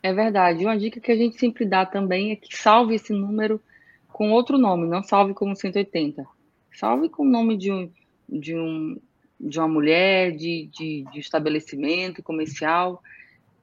É 0.03 0.13
verdade. 0.13 0.65
Uma 0.65 0.77
dica 0.77 0.99
que 0.99 1.11
a 1.11 1.15
gente 1.15 1.39
sempre 1.39 1.65
dá 1.65 1.85
também 1.85 2.31
é 2.31 2.35
que 2.35 2.55
salve 2.55 2.95
esse 2.95 3.13
número 3.13 3.61
com 4.09 4.31
outro 4.31 4.57
nome, 4.57 4.87
não 4.87 5.01
salve 5.01 5.33
como 5.33 5.55
180. 5.55 6.25
Salve 6.73 7.09
com 7.09 7.23
o 7.23 7.29
nome 7.29 7.57
de 7.57 7.71
um, 7.71 7.89
de 8.27 8.57
um, 8.57 8.99
de 9.39 9.59
uma 9.59 9.67
mulher, 9.67 10.31
de, 10.35 10.69
de, 10.73 11.05
de 11.11 11.19
estabelecimento 11.19 12.21
comercial, 12.21 13.01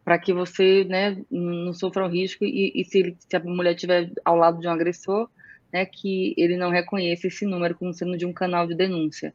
para 0.04 0.18
que 0.18 0.32
você 0.32 0.84
né, 0.84 1.22
não 1.30 1.72
sofra 1.72 2.06
um 2.06 2.10
risco 2.10 2.44
e, 2.44 2.72
e 2.74 2.84
se, 2.84 3.16
se, 3.18 3.36
a 3.36 3.40
mulher 3.40 3.74
estiver 3.74 4.10
ao 4.24 4.36
lado 4.36 4.60
de 4.60 4.66
um 4.66 4.70
agressor, 4.70 5.28
né, 5.74 5.84
que 5.84 6.36
ele 6.38 6.56
não 6.56 6.70
reconheça 6.70 7.26
esse 7.26 7.44
número 7.44 7.74
como 7.74 7.92
sendo 7.92 8.16
de 8.16 8.24
um 8.24 8.32
canal 8.32 8.64
de 8.64 8.76
denúncia. 8.76 9.34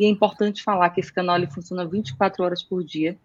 E 0.00 0.06
é 0.06 0.08
importante 0.08 0.62
falar 0.62 0.88
que 0.88 0.98
esse 0.98 1.12
canal 1.12 1.36
ele 1.36 1.46
funciona 1.46 1.84
24 1.84 2.42
horas 2.42 2.62
por 2.62 2.82
dia. 2.82 3.18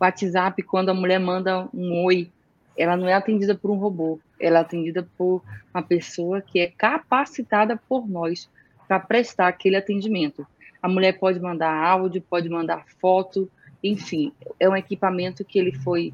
O 0.00 0.04
WhatsApp, 0.04 0.62
quando 0.62 0.88
a 0.88 0.94
mulher 0.94 1.20
manda 1.20 1.68
um 1.70 2.02
oi, 2.02 2.30
ela 2.78 2.96
não 2.96 3.06
é 3.06 3.12
atendida 3.12 3.54
por 3.54 3.70
um 3.70 3.76
robô, 3.76 4.18
ela 4.40 4.60
é 4.60 4.62
atendida 4.62 5.06
por 5.18 5.42
uma 5.74 5.82
pessoa 5.82 6.40
que 6.40 6.60
é 6.60 6.66
capacitada 6.66 7.76
por 7.76 8.08
nós 8.08 8.48
para 8.88 8.98
prestar 8.98 9.48
aquele 9.48 9.76
atendimento. 9.76 10.46
A 10.82 10.88
mulher 10.88 11.18
pode 11.18 11.38
mandar 11.38 11.74
áudio, 11.74 12.22
pode 12.22 12.48
mandar 12.48 12.86
foto, 13.02 13.50
enfim, 13.82 14.32
é 14.60 14.68
um 14.68 14.76
equipamento 14.76 15.44
que 15.44 15.58
ele 15.58 15.72
foi, 15.72 16.12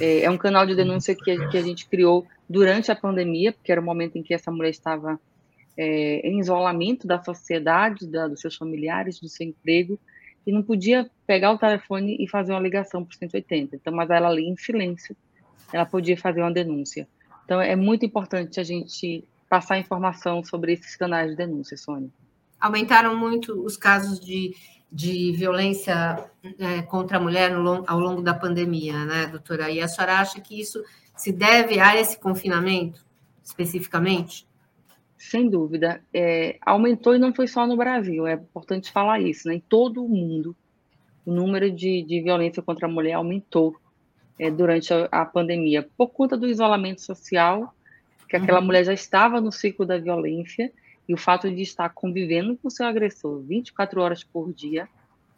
é, 0.00 0.22
é 0.22 0.30
um 0.30 0.38
canal 0.38 0.66
de 0.66 0.74
denúncia 0.74 1.14
que 1.14 1.30
a, 1.30 1.48
que 1.48 1.58
a, 1.58 1.62
gente 1.62 1.86
criou 1.86 2.26
durante 2.48 2.90
a 2.90 2.96
pandemia, 2.96 3.52
porque 3.52 3.70
era 3.70 3.80
o 3.80 3.84
momento 3.84 4.16
em 4.16 4.22
que 4.22 4.32
essa 4.32 4.50
mulher 4.50 4.70
estava 4.70 5.20
é, 5.76 6.26
em 6.26 6.40
isolamento 6.40 7.06
da 7.06 7.22
sociedade, 7.22 8.06
da, 8.06 8.26
dos 8.26 8.40
seus 8.40 8.56
familiares, 8.56 9.20
do 9.20 9.28
seu 9.28 9.46
emprego, 9.46 9.98
e 10.46 10.52
não 10.52 10.62
podia 10.62 11.10
pegar 11.26 11.52
o 11.52 11.58
telefone 11.58 12.16
e 12.18 12.26
fazer 12.28 12.52
uma 12.52 12.60
ligação 12.60 13.04
para 13.04 13.16
180. 13.16 13.76
Então, 13.76 13.92
mas 13.92 14.08
ela 14.08 14.28
ali 14.28 14.48
em 14.48 14.56
silêncio, 14.56 15.14
ela 15.72 15.84
podia 15.84 16.16
fazer 16.16 16.40
uma 16.40 16.50
denúncia. 16.50 17.06
Então, 17.44 17.60
é 17.60 17.76
muito 17.76 18.06
importante 18.06 18.58
a 18.58 18.64
gente 18.64 19.22
passar 19.48 19.78
informação 19.78 20.42
sobre 20.42 20.72
esses 20.72 20.96
canais 20.96 21.30
de 21.30 21.36
denúncia, 21.36 21.76
Sônia 21.76 22.10
aumentaram 22.60 23.16
muito 23.16 23.64
os 23.64 23.76
casos 23.76 24.20
de, 24.20 24.54
de 24.92 25.32
violência 25.32 26.30
é, 26.58 26.82
contra 26.82 27.16
a 27.16 27.20
mulher 27.20 27.50
no, 27.50 27.84
ao 27.86 27.98
longo 27.98 28.22
da 28.22 28.34
pandemia, 28.34 29.04
né, 29.04 29.26
doutora? 29.26 29.70
E 29.70 29.80
a 29.80 29.86
senhora 29.86 30.18
acha 30.18 30.40
que 30.40 30.60
isso 30.60 30.82
se 31.16 31.32
deve 31.32 31.78
a 31.78 31.96
esse 31.96 32.18
confinamento, 32.18 33.04
especificamente? 33.42 34.48
Sem 35.16 35.48
dúvida. 35.48 36.02
É, 36.12 36.58
aumentou 36.62 37.14
e 37.14 37.18
não 37.18 37.34
foi 37.34 37.46
só 37.46 37.66
no 37.66 37.76
Brasil, 37.76 38.26
é 38.26 38.34
importante 38.34 38.90
falar 38.90 39.20
isso, 39.20 39.46
né? 39.48 39.54
Em 39.54 39.60
todo 39.60 40.04
o 40.04 40.08
mundo, 40.08 40.56
o 41.24 41.32
número 41.32 41.70
de, 41.70 42.02
de 42.02 42.20
violência 42.22 42.62
contra 42.62 42.86
a 42.86 42.90
mulher 42.90 43.12
aumentou 43.12 43.76
é, 44.38 44.50
durante 44.50 44.92
a, 44.92 45.08
a, 45.12 45.24
pandemia, 45.24 45.88
por 45.96 46.08
conta 46.08 46.36
do 46.36 46.48
isolamento 46.48 47.02
social, 47.02 47.74
que 48.28 48.36
aquela 48.36 48.60
uhum. 48.60 48.66
mulher 48.66 48.84
já 48.84 48.94
estava 48.94 49.40
no 49.40 49.52
ciclo 49.52 49.84
da 49.84 49.98
violência 49.98 50.72
e 51.08 51.14
o 51.14 51.16
fato 51.16 51.50
de 51.50 51.62
estar 51.62 51.88
convivendo 51.90 52.56
com 52.56 52.70
seu 52.70 52.86
agressor 52.86 53.40
24 53.40 54.00
horas 54.00 54.22
por 54.22 54.52
dia, 54.52 54.88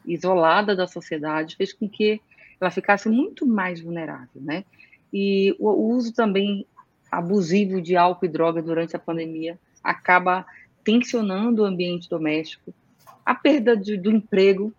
isolada 0.05 0.77
da 0.77 0.87
sociedade, 0.87 1.57
fez 1.57 1.73
com 1.73 1.89
que 1.89 2.21
ela 2.61 2.71
ficasse 2.71 3.09
muito 3.09 3.47
mais 3.47 3.81
vulnerável, 3.81 4.41
né? 4.41 4.65
E 5.13 5.55
o 5.59 5.71
uso 5.71 6.13
também 6.13 6.67
abusivo 7.11 7.81
de 7.81 7.97
álcool 7.97 8.25
e 8.25 8.29
droga 8.29 8.63
durante 8.63 8.97
a 8.97 8.99
pandemia 8.99 9.59
acaba 9.83 10.47
tensionando 10.85 11.63
o 11.63 11.67
ambiente 11.67 12.09
doméstico, 12.09 12.73
a 13.25 13.35
perda 13.35 13.77
de, 13.77 13.97
do 13.97 14.11
emprego 14.11 14.73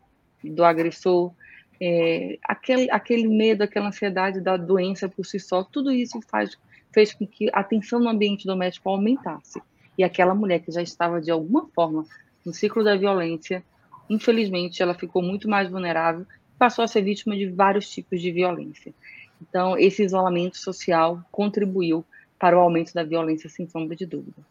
do 0.43 0.63
agressor, 0.63 1.31
é, 1.79 2.37
aquele, 2.43 2.89
aquele 2.91 3.27
medo, 3.27 3.63
aquela 3.63 3.87
ansiedade 3.87 4.41
da 4.41 4.57
doença 4.57 5.07
por 5.07 5.25
si 5.25 5.39
só, 5.39 5.63
tudo 5.63 5.91
isso 5.91 6.19
faz, 6.27 6.57
fez 6.91 7.13
com 7.13 7.25
que 7.25 7.49
a 7.53 7.63
tensão 7.63 7.99
no 7.99 8.09
ambiente 8.09 8.45
doméstico 8.45 8.89
aumentasse 8.89 9.61
e 9.97 10.03
aquela 10.03 10.33
mulher 10.33 10.59
que 10.59 10.71
já 10.71 10.81
estava 10.81 11.21
de 11.21 11.31
alguma 11.31 11.67
forma 11.67 12.05
no 12.45 12.53
ciclo 12.53 12.83
da 12.83 12.95
violência, 12.95 13.63
infelizmente 14.09 14.81
ela 14.81 14.93
ficou 14.93 15.21
muito 15.21 15.49
mais 15.49 15.69
vulnerável, 15.69 16.25
passou 16.57 16.83
a 16.83 16.87
ser 16.87 17.01
vítima 17.01 17.35
de 17.35 17.47
vários 17.47 17.89
tipos 17.89 18.21
de 18.21 18.31
violência. 18.31 18.93
Então, 19.41 19.77
esse 19.77 20.03
isolamento 20.03 20.57
social 20.57 21.21
contribuiu 21.31 22.05
para 22.39 22.57
o 22.57 22.61
aumento 22.61 22.93
da 22.93 23.03
violência, 23.03 23.49
sem 23.49 23.67
sombra 23.67 23.95
de 23.95 24.05
dúvida. 24.05 24.41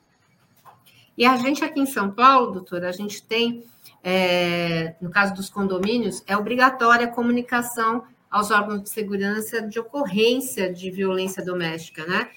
E 1.17 1.27
a 1.27 1.37
gente 1.37 1.65
aqui 1.65 1.81
em 1.81 1.87
São 1.87 2.11
Paulo, 2.11 2.53
doutora, 2.53 2.89
a 2.89 2.93
gente 2.93 3.23
tem, 3.23 3.65
é, 4.03 4.95
no 5.01 5.11
caso 5.11 5.35
dos 5.35 5.51
condomínios, 5.51 6.23
é 6.27 6.37
obrigatória 6.37 7.07
a 7.07 7.11
comunicação 7.11 8.05
aos 8.31 8.51
órgãos 8.51 8.83
de 8.83 8.89
segurança 8.89 9.61
de 9.61 9.79
ocorrência 9.79 10.73
de 10.73 10.91
violência 10.91 11.45
doméstica, 11.45 12.07
né? 12.07 12.31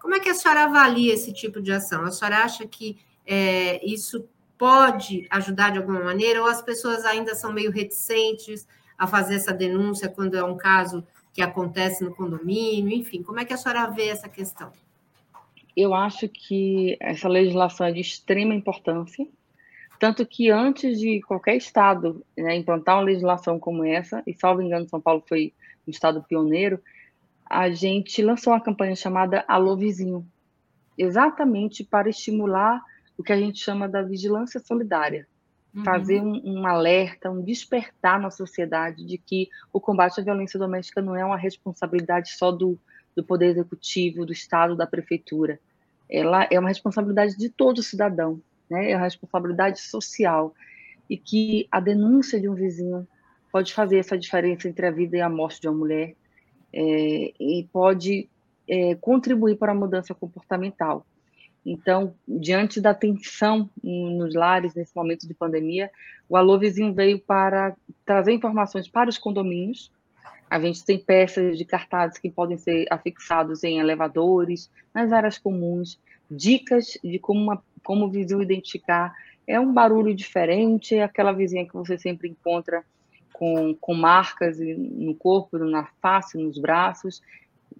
Como 0.00 0.14
é 0.14 0.20
que 0.20 0.30
a 0.30 0.34
senhora 0.34 0.64
avalia 0.64 1.14
esse 1.14 1.32
tipo 1.32 1.60
de 1.60 1.70
ação? 1.70 2.04
A 2.04 2.10
senhora 2.10 2.38
acha 2.38 2.66
que 2.66 2.98
é, 3.26 3.84
isso 3.86 4.26
pode 4.58 5.26
ajudar 5.30 5.70
de 5.70 5.78
alguma 5.78 6.02
maneira, 6.02 6.42
ou 6.42 6.48
as 6.48 6.60
pessoas 6.60 7.04
ainda 7.04 7.34
são 7.34 7.52
meio 7.52 7.70
reticentes 7.70 8.66
a 8.98 9.06
fazer 9.06 9.36
essa 9.36 9.52
denúncia 9.52 10.08
quando 10.08 10.36
é 10.36 10.44
um 10.44 10.56
caso 10.56 11.06
que 11.32 11.40
acontece 11.40 12.02
no 12.04 12.14
condomínio? 12.14 12.96
Enfim, 12.96 13.22
como 13.22 13.40
é 13.40 13.44
que 13.44 13.52
a 13.52 13.56
senhora 13.56 13.86
vê 13.86 14.08
essa 14.08 14.28
questão? 14.28 14.72
Eu 15.76 15.94
acho 15.94 16.28
que 16.28 16.96
essa 17.00 17.28
legislação 17.28 17.86
é 17.86 17.92
de 17.92 18.00
extrema 18.00 18.54
importância, 18.54 19.26
tanto 19.98 20.26
que 20.26 20.50
antes 20.50 20.98
de 20.98 21.20
qualquer 21.22 21.56
estado 21.56 22.24
né, 22.36 22.56
implantar 22.56 22.96
uma 22.96 23.04
legislação 23.04 23.58
como 23.58 23.84
essa, 23.84 24.22
e 24.26 24.34
salvo 24.34 24.62
engano, 24.62 24.88
São 24.88 25.00
Paulo 25.00 25.22
foi 25.28 25.52
um 25.86 25.90
estado 25.90 26.22
pioneiro, 26.22 26.80
a 27.50 27.68
gente 27.68 28.22
lançou 28.22 28.52
uma 28.52 28.60
campanha 28.60 28.94
chamada 28.94 29.44
Alô 29.48 29.76
Vizinho, 29.76 30.24
exatamente 30.96 31.82
para 31.82 32.08
estimular 32.08 32.80
o 33.18 33.24
que 33.24 33.32
a 33.32 33.36
gente 33.36 33.58
chama 33.58 33.88
da 33.88 34.02
vigilância 34.02 34.60
solidária, 34.60 35.26
uhum. 35.74 35.82
fazer 35.82 36.20
um, 36.20 36.40
um, 36.44 36.64
alerta, 36.64 37.28
um 37.28 37.42
despertar 37.42 38.20
na 38.20 38.30
sociedade 38.30 39.04
de 39.04 39.18
que 39.18 39.48
o 39.72 39.80
combate 39.80 40.20
à 40.20 40.22
violência 40.22 40.60
doméstica 40.60 41.02
não 41.02 41.16
é 41.16 41.24
uma 41.24 41.36
responsabilidade 41.36 42.30
só 42.30 42.52
do, 42.52 42.78
do 43.16 43.24
Poder 43.24 43.46
Executivo, 43.46 44.24
do 44.24 44.32
Estado, 44.32 44.76
da 44.76 44.86
Prefeitura. 44.86 45.58
Ela 46.08 46.46
é 46.52 46.58
uma 46.58 46.68
responsabilidade 46.68 47.36
de 47.36 47.48
todo 47.48 47.82
cidadão, 47.82 48.40
né? 48.70 48.92
é 48.92 48.96
uma 48.96 49.04
responsabilidade 49.04 49.80
social, 49.80 50.54
e 51.08 51.16
que 51.16 51.66
a 51.72 51.80
denúncia 51.80 52.40
de 52.40 52.48
um 52.48 52.54
vizinho 52.54 53.08
pode 53.50 53.74
fazer 53.74 53.98
essa 53.98 54.16
diferença 54.16 54.68
entre 54.68 54.86
a 54.86 54.92
vida 54.92 55.16
e 55.16 55.20
a 55.20 55.28
morte 55.28 55.60
de 55.60 55.68
uma 55.68 55.76
mulher, 55.76 56.14
é, 56.72 57.32
e 57.38 57.68
pode 57.72 58.28
é, 58.68 58.94
contribuir 58.96 59.56
para 59.56 59.72
a 59.72 59.74
mudança 59.74 60.14
comportamental. 60.14 61.04
Então, 61.64 62.14
diante 62.26 62.80
da 62.80 62.94
tensão 62.94 63.68
nos 63.82 64.34
lares 64.34 64.74
nesse 64.74 64.96
momento 64.96 65.28
de 65.28 65.34
pandemia, 65.34 65.90
o 66.28 66.36
Alô 66.36 66.58
Vizinho 66.58 66.94
veio 66.94 67.18
para 67.18 67.76
trazer 68.04 68.32
informações 68.32 68.88
para 68.88 69.10
os 69.10 69.18
condomínios. 69.18 69.90
A 70.48 70.58
gente 70.58 70.84
tem 70.84 70.98
peças 70.98 71.58
de 71.58 71.64
cartazes 71.64 72.18
que 72.18 72.30
podem 72.30 72.56
ser 72.56 72.86
afixados 72.90 73.62
em 73.62 73.78
elevadores, 73.78 74.70
nas 74.94 75.12
áreas 75.12 75.38
comuns, 75.38 76.00
dicas 76.30 76.98
de 77.04 77.18
como, 77.18 77.40
uma, 77.40 77.62
como 77.84 78.06
o 78.06 78.10
vizinho 78.10 78.42
identificar. 78.42 79.14
É 79.46 79.60
um 79.60 79.72
barulho 79.72 80.14
diferente, 80.14 80.94
é 80.94 81.02
aquela 81.02 81.32
vizinha 81.32 81.66
que 81.66 81.74
você 81.74 81.98
sempre 81.98 82.28
encontra 82.28 82.84
com, 83.40 83.74
com 83.74 83.94
marcas 83.94 84.58
no 84.60 85.14
corpo, 85.14 85.56
na 85.56 85.86
face, 86.02 86.36
nos 86.36 86.58
braços, 86.58 87.22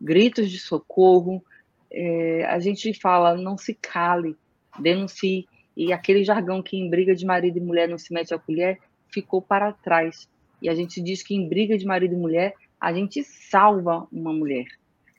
gritos 0.01 0.51
de 0.51 0.59
socorro. 0.59 1.45
É, 1.93 2.47
a 2.47 2.59
gente 2.59 2.95
fala, 2.95 3.37
não 3.37 3.59
se 3.59 3.75
cale, 3.75 4.35
denuncie. 4.79 5.47
E 5.77 5.93
aquele 5.93 6.25
jargão 6.25 6.63
que 6.63 6.79
em 6.79 6.89
briga 6.89 7.15
de 7.15 7.27
marido 7.27 7.59
e 7.59 7.61
mulher 7.61 7.87
não 7.87 7.99
se 7.99 8.11
mete 8.11 8.33
a 8.33 8.39
colher 8.39 8.79
ficou 9.13 9.43
para 9.43 9.71
trás. 9.71 10.27
E 10.63 10.69
a 10.71 10.75
gente 10.75 10.99
diz 10.99 11.23
que 11.23 11.35
em 11.35 11.47
briga 11.47 11.77
de 11.77 11.85
marido 11.85 12.15
e 12.15 12.19
mulher, 12.19 12.55
a 12.81 12.91
gente 12.95 13.23
salva 13.23 14.09
uma 14.11 14.33
mulher. 14.33 14.65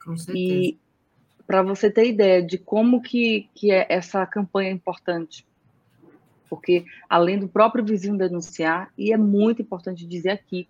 Com 0.03 0.17
certeza. 0.17 0.39
E 0.39 0.77
para 1.45 1.61
você 1.61 1.91
ter 1.91 2.07
ideia 2.07 2.41
de 2.41 2.57
como 2.57 2.99
que, 2.99 3.47
que 3.53 3.71
é 3.71 3.85
essa 3.89 4.25
campanha 4.25 4.69
é 4.69 4.73
importante, 4.73 5.45
porque 6.51 6.85
além 7.09 7.39
do 7.39 7.47
próprio 7.47 7.83
vizinho 7.83 8.17
denunciar, 8.17 8.91
e 8.97 9.13
é 9.13 9.17
muito 9.17 9.61
importante 9.61 10.05
dizer 10.05 10.31
aqui 10.31 10.67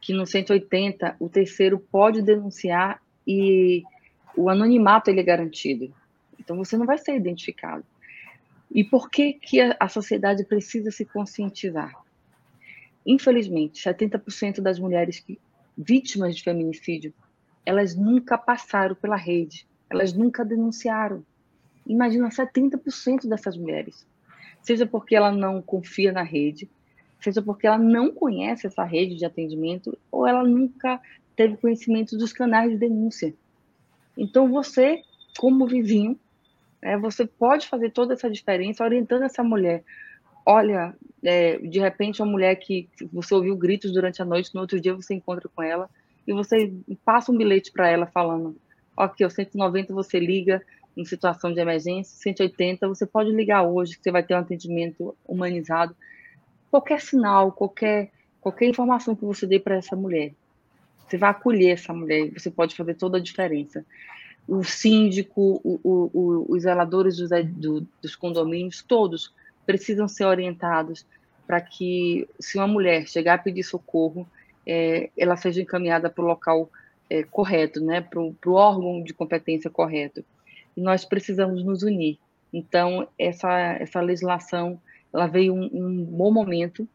que 0.00 0.12
no 0.14 0.24
180 0.24 1.16
o 1.18 1.28
terceiro 1.28 1.78
pode 1.78 2.22
denunciar 2.22 3.02
e 3.26 3.82
o 4.36 4.48
anonimato 4.48 5.10
ele 5.10 5.18
é 5.18 5.24
garantido. 5.24 5.92
Então 6.38 6.56
você 6.56 6.76
não 6.76 6.86
vai 6.86 6.96
ser 6.96 7.16
identificado. 7.16 7.84
E 8.70 8.84
por 8.84 9.10
que 9.10 9.32
que 9.32 9.60
a 9.60 9.88
sociedade 9.88 10.44
precisa 10.44 10.92
se 10.92 11.04
conscientizar? 11.04 11.92
Infelizmente, 13.04 13.82
70% 13.82 14.60
das 14.60 14.78
mulheres 14.78 15.18
que, 15.18 15.38
vítimas 15.76 16.36
de 16.36 16.42
feminicídio, 16.42 17.12
elas 17.64 17.96
nunca 17.96 18.38
passaram 18.38 18.94
pela 18.94 19.16
rede 19.16 19.66
elas 19.88 20.12
nunca 20.12 20.44
denunciaram. 20.44 21.24
Imagina 21.86 22.28
70% 22.28 23.28
dessas 23.28 23.56
mulheres. 23.56 24.06
Seja 24.66 24.84
porque 24.84 25.14
ela 25.14 25.30
não 25.30 25.62
confia 25.62 26.10
na 26.10 26.24
rede, 26.24 26.68
seja 27.20 27.40
porque 27.40 27.68
ela 27.68 27.78
não 27.78 28.10
conhece 28.10 28.66
essa 28.66 28.82
rede 28.82 29.14
de 29.14 29.24
atendimento, 29.24 29.96
ou 30.10 30.26
ela 30.26 30.42
nunca 30.42 31.00
teve 31.36 31.56
conhecimento 31.56 32.18
dos 32.18 32.32
canais 32.32 32.72
de 32.72 32.76
denúncia. 32.76 33.32
Então, 34.18 34.50
você, 34.50 35.04
como 35.38 35.68
vizinho, 35.68 36.18
é, 36.82 36.98
você 36.98 37.24
pode 37.24 37.68
fazer 37.68 37.90
toda 37.90 38.14
essa 38.14 38.28
diferença 38.28 38.82
orientando 38.82 39.22
essa 39.22 39.44
mulher. 39.44 39.84
Olha, 40.44 40.96
é, 41.22 41.58
de 41.58 41.78
repente, 41.78 42.20
uma 42.20 42.32
mulher 42.32 42.56
que 42.56 42.88
você 43.12 43.36
ouviu 43.36 43.56
gritos 43.56 43.92
durante 43.92 44.20
a 44.20 44.24
noite, 44.24 44.52
no 44.52 44.62
outro 44.62 44.80
dia 44.80 44.96
você 44.96 45.14
encontra 45.14 45.48
com 45.48 45.62
ela 45.62 45.88
e 46.26 46.32
você 46.32 46.72
passa 47.04 47.30
um 47.30 47.38
bilhete 47.38 47.70
para 47.70 47.88
ela 47.88 48.06
falando: 48.06 48.56
ok, 48.96 49.24
o 49.24 49.30
190 49.30 49.94
você 49.94 50.18
liga 50.18 50.60
em 50.96 51.04
situação 51.04 51.52
de 51.52 51.60
emergência, 51.60 52.16
180 52.16 52.88
você 52.88 53.04
pode 53.04 53.30
ligar 53.30 53.62
hoje, 53.62 53.96
que 53.96 54.02
você 54.02 54.10
vai 54.10 54.22
ter 54.22 54.34
um 54.34 54.38
atendimento 54.38 55.14
humanizado. 55.26 55.94
Qualquer 56.70 57.00
sinal, 57.00 57.52
qualquer, 57.52 58.10
qualquer 58.40 58.66
informação 58.66 59.14
que 59.14 59.24
você 59.24 59.46
dê 59.46 59.58
para 59.58 59.76
essa 59.76 59.94
mulher, 59.94 60.32
você 61.06 61.16
vai 61.16 61.30
acolher 61.30 61.70
essa 61.70 61.92
mulher, 61.92 62.30
você 62.32 62.50
pode 62.50 62.74
fazer 62.74 62.94
toda 62.94 63.18
a 63.18 63.20
diferença. 63.20 63.84
O 64.48 64.64
síndico, 64.64 65.60
o, 65.62 65.80
o, 65.82 66.10
o, 66.12 66.46
os 66.48 66.62
zeladores 66.62 67.16
dos, 67.16 67.30
do, 67.46 67.86
dos 68.00 68.16
condomínios, 68.16 68.82
todos 68.82 69.32
precisam 69.64 70.08
ser 70.08 70.24
orientados 70.24 71.04
para 71.46 71.60
que, 71.60 72.28
se 72.40 72.58
uma 72.58 72.66
mulher 72.66 73.06
chegar 73.06 73.34
a 73.34 73.38
pedir 73.38 73.62
socorro, 73.62 74.26
é, 74.66 75.10
ela 75.16 75.36
seja 75.36 75.62
encaminhada 75.62 76.10
para 76.10 76.24
o 76.24 76.26
local 76.26 76.68
é, 77.08 77.22
correto, 77.22 77.80
né, 77.80 78.00
para 78.00 78.20
o 78.20 78.52
órgão 78.52 79.02
de 79.02 79.14
competência 79.14 79.70
correto. 79.70 80.24
E 80.76 80.80
nós 80.80 81.04
precisamos 81.04 81.64
nos 81.64 81.82
unir. 81.82 82.18
Então, 82.52 83.08
essa, 83.18 83.50
essa 83.80 84.00
legislação 84.00 84.80
ela 85.12 85.26
veio 85.26 85.54
um, 85.54 85.70
um 85.72 86.04
bom 86.04 86.30
momento, 86.30 86.86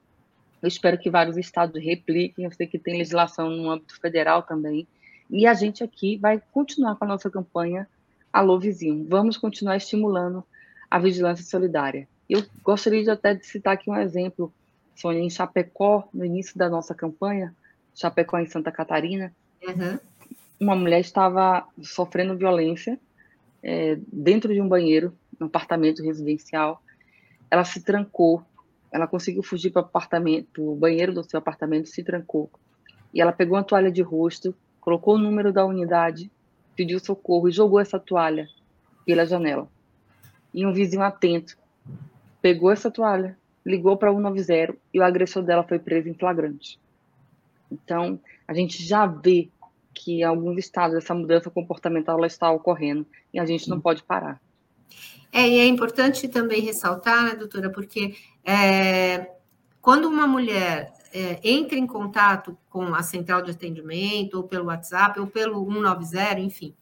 eu 0.62 0.68
espero 0.68 0.98
que 0.98 1.10
vários 1.10 1.38
estados 1.38 1.84
repliquem. 1.84 2.46
Eu 2.46 2.52
sei 2.52 2.68
que 2.68 2.78
tem 2.78 2.98
legislação 2.98 3.50
no 3.50 3.70
âmbito 3.70 4.00
federal 4.00 4.44
também. 4.44 4.88
E 5.30 5.48
a 5.48 5.54
gente 5.54 5.84
aqui 5.84 6.18
vai 6.18 6.42
continuar 6.52 6.96
com 6.96 7.06
a 7.06 7.08
nossa 7.08 7.30
campanha 7.30 7.88
Alô 8.32 8.60
Vizinho. 8.60 9.06
Vamos 9.10 9.38
continuar 9.38 9.78
estimulando 9.78 10.44
a 10.90 11.00
vigilância 11.00 11.44
solidária. 11.44 12.08
Eu 12.30 12.46
gostaria 12.64 13.04
de 13.04 13.10
até 13.10 13.34
de 13.34 13.46
citar 13.46 13.74
aqui 13.74 13.90
um 13.90 13.98
exemplo, 13.98 14.54
Sônia, 14.96 15.22
em 15.22 15.30
Chapecó, 15.30 16.08
no 16.14 16.24
início 16.24 16.58
da 16.58 16.70
nossa 16.70 16.94
campanha, 16.94 17.56
Chapecó 17.96 18.38
em 18.38 18.46
Santa 18.46 18.72
Catarina, 18.72 19.34
uhum. 19.68 20.00
uma 20.60 20.76
mulher 20.76 21.00
estava 21.00 21.68
sofrendo 21.82 22.38
violência 22.38 23.00
é, 23.64 23.98
dentro 24.12 24.54
de 24.54 24.62
um 24.62 24.68
banheiro, 24.68 25.14
no 25.40 25.48
apartamento 25.48 26.04
residencial. 26.04 26.82
Ela 27.50 27.64
se 27.64 27.82
trancou 27.82 28.46
ela 28.92 29.08
conseguiu 29.08 29.42
fugir 29.42 29.72
para 29.72 29.82
o 29.82 29.86
apartamento, 29.86 30.72
o 30.72 30.76
banheiro 30.76 31.14
do 31.14 31.24
seu 31.24 31.40
apartamento, 31.40 31.88
se 31.88 32.04
trancou. 32.04 32.52
E 33.14 33.22
ela 33.22 33.32
pegou 33.32 33.58
uma 33.58 33.64
toalha 33.64 33.90
de 33.90 34.02
rosto, 34.02 34.54
colocou 34.82 35.16
o 35.16 35.18
número 35.18 35.54
da 35.54 35.66
unidade, 35.66 36.30
pediu 36.76 37.00
socorro 37.00 37.48
e 37.48 37.54
jogou 37.54 37.80
essa 37.80 37.98
toalha 37.98 38.48
pela 39.06 39.26
janela. 39.26 39.68
E 40.54 40.66
um 40.66 40.74
vizinho 40.74 41.02
atento 41.02 41.58
pegou 42.42 42.70
essa 42.70 42.92
toalha, 42.92 43.38
ligou 43.66 43.96
para 43.96 44.12
190 44.12 44.76
e 44.94 45.00
o 45.00 45.04
agressor 45.04 45.44
dela 45.44 45.64
foi 45.64 45.80
preso 45.80 46.10
em 46.10 46.14
flagrante. 46.14 46.78
Então, 47.72 48.20
a 48.46 48.54
gente 48.54 48.84
já 48.84 49.06
vê 49.06 49.48
que 49.94 50.20
em 50.20 50.24
alguns 50.24 50.58
estados 50.58 50.98
essa 50.98 51.14
mudança 51.14 51.50
comportamental 51.50 52.24
está 52.26 52.52
ocorrendo 52.52 53.06
e 53.34 53.40
a 53.40 53.46
gente 53.46 53.70
não 53.70 53.80
pode 53.80 54.04
parar. 54.04 54.42
É, 55.32 55.48
e 55.48 55.60
é 55.60 55.66
importante 55.66 56.28
também 56.28 56.62
ressaltar, 56.62 57.24
né, 57.24 57.36
doutora, 57.36 57.70
porque 57.70 58.16
é, 58.44 59.32
quando 59.82 60.08
uma 60.08 60.28
mulher 60.28 60.94
é, 61.14 61.40
entra 61.44 61.78
em 61.78 61.88
contato 61.88 62.58
com 62.70 62.94
a 62.94 63.02
central 63.02 63.42
de 63.42 63.52
atendimento, 63.52 64.36
ou 64.36 64.44
pelo 64.44 64.66
WhatsApp, 64.66 65.20
ou 65.20 65.28
pelo 65.28 65.66
190, 65.66 66.40
enfim, 66.40 66.76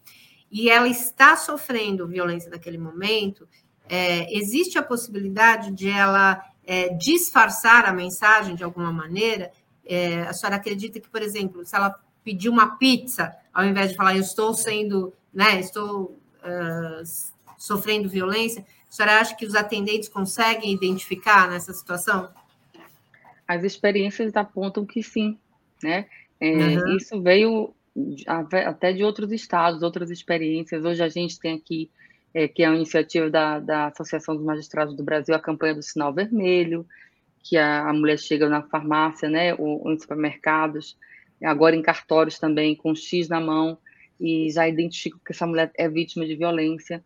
e 0.50 0.68
ela 0.68 0.88
está 0.88 1.36
sofrendo 1.36 2.08
violência 2.08 2.50
naquele 2.50 2.78
momento, 2.78 3.48
é, 3.88 4.32
existe 4.36 4.78
a 4.78 4.82
possibilidade 4.82 5.70
de 5.72 5.88
ela 5.88 6.40
é, 6.64 6.94
disfarçar 6.94 7.84
a 7.86 7.92
mensagem 7.92 8.54
de 8.54 8.62
alguma 8.62 8.92
maneira? 8.92 9.50
É, 9.84 10.22
a 10.22 10.32
senhora 10.32 10.56
acredita 10.56 11.00
que, 11.00 11.08
por 11.08 11.22
exemplo, 11.22 11.64
se 11.64 11.74
ela 11.74 11.96
pedir 12.30 12.48
uma 12.48 12.76
pizza, 12.76 13.34
ao 13.52 13.64
invés 13.64 13.90
de 13.90 13.96
falar 13.96 14.14
eu 14.14 14.20
estou 14.20 14.54
sendo, 14.54 15.12
né, 15.34 15.58
estou 15.58 16.16
uh, 16.44 17.02
sofrendo 17.58 18.08
violência, 18.08 18.64
a 18.88 18.92
senhora 18.92 19.18
acha 19.18 19.34
que 19.34 19.44
os 19.44 19.56
atendentes 19.56 20.08
conseguem 20.08 20.72
identificar 20.72 21.50
nessa 21.50 21.72
situação? 21.72 22.30
As 23.48 23.64
experiências 23.64 24.36
apontam 24.36 24.86
que 24.86 25.02
sim, 25.02 25.36
né? 25.82 26.06
É, 26.40 26.52
uhum. 26.52 26.96
Isso 26.96 27.20
veio 27.20 27.74
até 28.64 28.92
de 28.92 29.02
outros 29.02 29.32
estados, 29.32 29.82
outras 29.82 30.08
experiências. 30.08 30.84
Hoje 30.84 31.02
a 31.02 31.08
gente 31.08 31.38
tem 31.40 31.54
aqui, 31.54 31.90
é, 32.32 32.46
que 32.46 32.62
é 32.62 32.66
a 32.66 32.74
iniciativa 32.74 33.28
da, 33.28 33.58
da 33.58 33.86
Associação 33.88 34.36
dos 34.36 34.44
Magistrados 34.44 34.96
do 34.96 35.02
Brasil, 35.02 35.34
a 35.34 35.40
campanha 35.40 35.74
do 35.74 35.82
Sinal 35.82 36.14
Vermelho, 36.14 36.86
que 37.42 37.56
a, 37.56 37.88
a 37.88 37.92
mulher 37.92 38.18
chega 38.18 38.48
na 38.48 38.62
farmácia, 38.62 39.28
né, 39.28 39.52
ou, 39.54 39.84
ou 39.84 39.92
em 39.92 39.98
supermercados, 39.98 40.96
agora 41.44 41.76
em 41.76 41.82
cartórios 41.82 42.38
também, 42.38 42.74
com 42.74 42.94
X 42.94 43.28
na 43.28 43.40
mão, 43.40 43.78
e 44.20 44.50
já 44.50 44.68
identifica 44.68 45.18
que 45.24 45.32
essa 45.32 45.46
mulher 45.46 45.70
é 45.76 45.88
vítima 45.88 46.26
de 46.26 46.36
violência. 46.36 47.02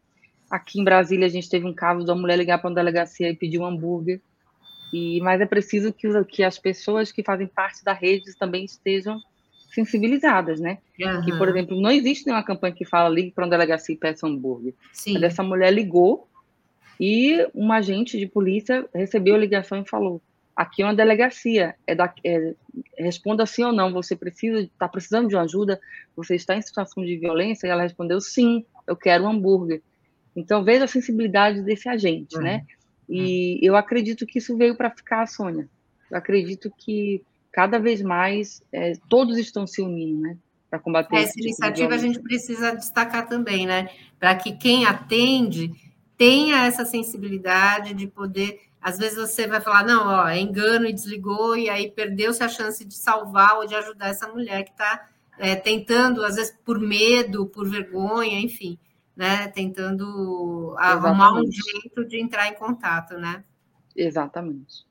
Aqui 0.50 0.80
em 0.80 0.84
Brasília, 0.84 1.26
a 1.26 1.30
gente 1.30 1.48
teve 1.48 1.66
um 1.66 1.72
caso 1.72 2.04
da 2.04 2.14
mulher 2.14 2.36
ligar 2.36 2.58
para 2.58 2.68
uma 2.68 2.74
delegacia 2.74 3.30
e 3.30 3.36
pedir 3.36 3.58
um 3.58 3.66
hambúrguer. 3.66 4.20
E, 4.92 5.20
mas 5.20 5.40
é 5.40 5.46
preciso 5.46 5.92
que, 5.92 6.08
que 6.24 6.42
as 6.42 6.58
pessoas 6.58 7.10
que 7.10 7.22
fazem 7.22 7.46
parte 7.46 7.84
da 7.84 7.92
rede 7.92 8.36
também 8.38 8.64
estejam 8.64 9.20
sensibilizadas, 9.74 10.60
né? 10.60 10.78
Uhum. 11.00 11.22
Que, 11.24 11.36
por 11.36 11.48
exemplo, 11.48 11.80
não 11.80 11.90
existe 11.90 12.26
nenhuma 12.26 12.44
campanha 12.44 12.74
que 12.74 12.84
fala 12.84 13.08
ligue 13.08 13.32
para 13.32 13.44
uma 13.44 13.50
delegacia 13.50 13.94
e 13.94 13.98
peça 13.98 14.26
um 14.26 14.30
hambúrguer. 14.30 14.74
Sim. 14.92 15.14
Mas 15.14 15.24
essa 15.24 15.42
mulher 15.42 15.72
ligou 15.72 16.28
e 17.00 17.44
um 17.54 17.72
agente 17.72 18.16
de 18.18 18.26
polícia 18.26 18.86
recebeu 18.94 19.34
a 19.34 19.38
ligação 19.38 19.80
e 19.80 19.88
falou: 19.88 20.22
aqui 20.56 20.82
é 20.82 20.86
uma 20.86 20.94
delegacia, 20.94 21.74
é 21.86 21.94
da, 21.94 22.12
é, 22.24 22.54
responda 22.98 23.44
sim 23.46 23.64
ou 23.64 23.72
não, 23.72 23.92
você 23.92 24.14
precisa, 24.14 24.60
está 24.60 24.88
precisando 24.88 25.28
de 25.28 25.34
uma 25.34 25.42
ajuda, 25.42 25.80
você 26.16 26.34
está 26.36 26.56
em 26.56 26.62
situação 26.62 27.04
de 27.04 27.16
violência? 27.16 27.66
E 27.66 27.70
ela 27.70 27.82
respondeu 27.82 28.20
sim, 28.20 28.64
eu 28.86 28.96
quero 28.96 29.24
um 29.24 29.28
hambúrguer. 29.28 29.82
Então, 30.36 30.64
veja 30.64 30.84
a 30.84 30.88
sensibilidade 30.88 31.62
desse 31.62 31.88
agente, 31.88 32.36
né? 32.38 32.38
uhum. 32.38 32.44
né? 32.44 32.66
E 33.08 33.54
uhum. 33.54 33.58
eu 33.62 33.76
acredito 33.76 34.26
que 34.26 34.38
isso 34.38 34.56
veio 34.56 34.76
para 34.76 34.90
ficar, 34.90 35.26
Sônia. 35.26 35.68
Eu 36.10 36.16
acredito 36.16 36.72
que 36.76 37.22
cada 37.52 37.78
vez 37.78 38.02
mais 38.02 38.62
é, 38.72 38.92
todos 39.08 39.38
estão 39.38 39.66
se 39.66 39.80
unindo, 39.80 40.22
né? 40.22 40.36
Para 40.68 40.78
combater 40.78 41.16
Essa 41.16 41.32
tipo 41.32 41.46
iniciativa 41.46 41.94
a 41.94 41.98
gente 41.98 42.20
precisa 42.20 42.74
destacar 42.74 43.28
também, 43.28 43.66
né? 43.66 43.88
Para 44.18 44.34
que 44.34 44.56
quem 44.56 44.86
atende 44.86 45.70
tenha 46.16 46.66
essa 46.66 46.84
sensibilidade 46.84 47.94
de 47.94 48.06
poder. 48.06 48.60
Às 48.84 48.98
vezes 48.98 49.16
você 49.16 49.46
vai 49.46 49.60
falar, 49.60 49.82
não, 49.84 50.06
ó, 50.06 50.28
é 50.28 50.38
engano 50.38 50.86
e 50.86 50.92
desligou, 50.92 51.56
e 51.56 51.70
aí 51.70 51.90
perdeu-se 51.90 52.44
a 52.44 52.48
chance 52.48 52.84
de 52.84 52.94
salvar 52.94 53.56
ou 53.56 53.66
de 53.66 53.74
ajudar 53.74 54.08
essa 54.08 54.28
mulher 54.28 54.62
que 54.64 54.72
está 54.72 55.08
é, 55.38 55.56
tentando, 55.56 56.22
às 56.22 56.36
vezes 56.36 56.54
por 56.64 56.78
medo, 56.78 57.46
por 57.46 57.68
vergonha, 57.68 58.38
enfim 58.38 58.78
né? 59.16 59.48
Tentando 59.48 60.74
Exatamente. 60.78 61.06
arrumar 61.06 61.32
um 61.34 61.50
jeito 61.50 62.04
de 62.04 62.20
entrar 62.20 62.48
em 62.48 62.54
contato, 62.54 63.16
né? 63.16 63.44
Exatamente. 63.94 64.84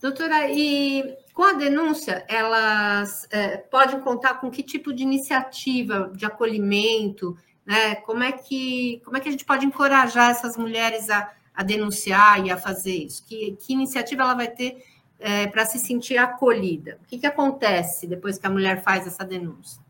Doutora, 0.00 0.50
e 0.50 1.16
com 1.32 1.42
a 1.42 1.54
denúncia, 1.54 2.24
elas 2.28 3.26
é, 3.30 3.56
podem 3.56 4.00
contar 4.00 4.34
com 4.34 4.50
que 4.50 4.62
tipo 4.62 4.92
de 4.92 5.02
iniciativa 5.02 6.12
de 6.14 6.26
acolhimento, 6.26 7.36
né? 7.66 7.96
Como 7.96 8.22
é 8.22 8.32
que, 8.32 9.00
como 9.04 9.16
é 9.16 9.20
que 9.20 9.28
a 9.28 9.32
gente 9.32 9.44
pode 9.44 9.66
encorajar 9.66 10.30
essas 10.30 10.56
mulheres 10.56 11.10
a, 11.10 11.32
a 11.54 11.62
denunciar 11.62 12.44
e 12.44 12.50
a 12.50 12.56
fazer 12.56 12.96
isso? 12.96 13.24
Que, 13.26 13.56
que 13.60 13.72
iniciativa 13.72 14.22
ela 14.22 14.34
vai 14.34 14.48
ter 14.48 14.84
é, 15.18 15.46
para 15.46 15.64
se 15.64 15.78
sentir 15.78 16.16
acolhida? 16.16 16.98
O 17.02 17.06
que, 17.06 17.18
que 17.18 17.26
acontece 17.26 18.06
depois 18.06 18.38
que 18.38 18.46
a 18.46 18.50
mulher 18.50 18.82
faz 18.82 19.06
essa 19.06 19.24
denúncia? 19.24 19.82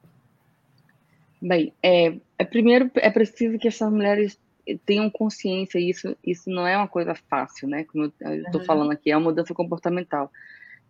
Bem, 1.40 1.72
é, 1.82 2.16
é, 2.38 2.44
primeiro 2.44 2.90
é 2.96 3.10
preciso 3.10 3.58
que 3.58 3.68
essas 3.68 3.90
mulheres 3.90 4.38
tenham 4.86 5.10
consciência, 5.10 5.78
isso, 5.78 6.16
isso 6.24 6.48
não 6.48 6.66
é 6.66 6.76
uma 6.76 6.88
coisa 6.88 7.14
fácil, 7.14 7.68
né? 7.68 7.84
Como 7.84 8.04
eu 8.04 8.34
estou 8.36 8.60
uhum. 8.60 8.66
falando 8.66 8.92
aqui, 8.92 9.10
é 9.10 9.16
uma 9.16 9.24
mudança 9.24 9.52
comportamental. 9.52 10.30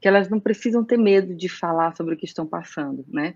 Que 0.00 0.06
elas 0.06 0.28
não 0.28 0.38
precisam 0.38 0.84
ter 0.84 0.96
medo 0.96 1.34
de 1.34 1.48
falar 1.48 1.96
sobre 1.96 2.14
o 2.14 2.16
que 2.16 2.24
estão 2.24 2.46
passando, 2.46 3.04
né? 3.08 3.34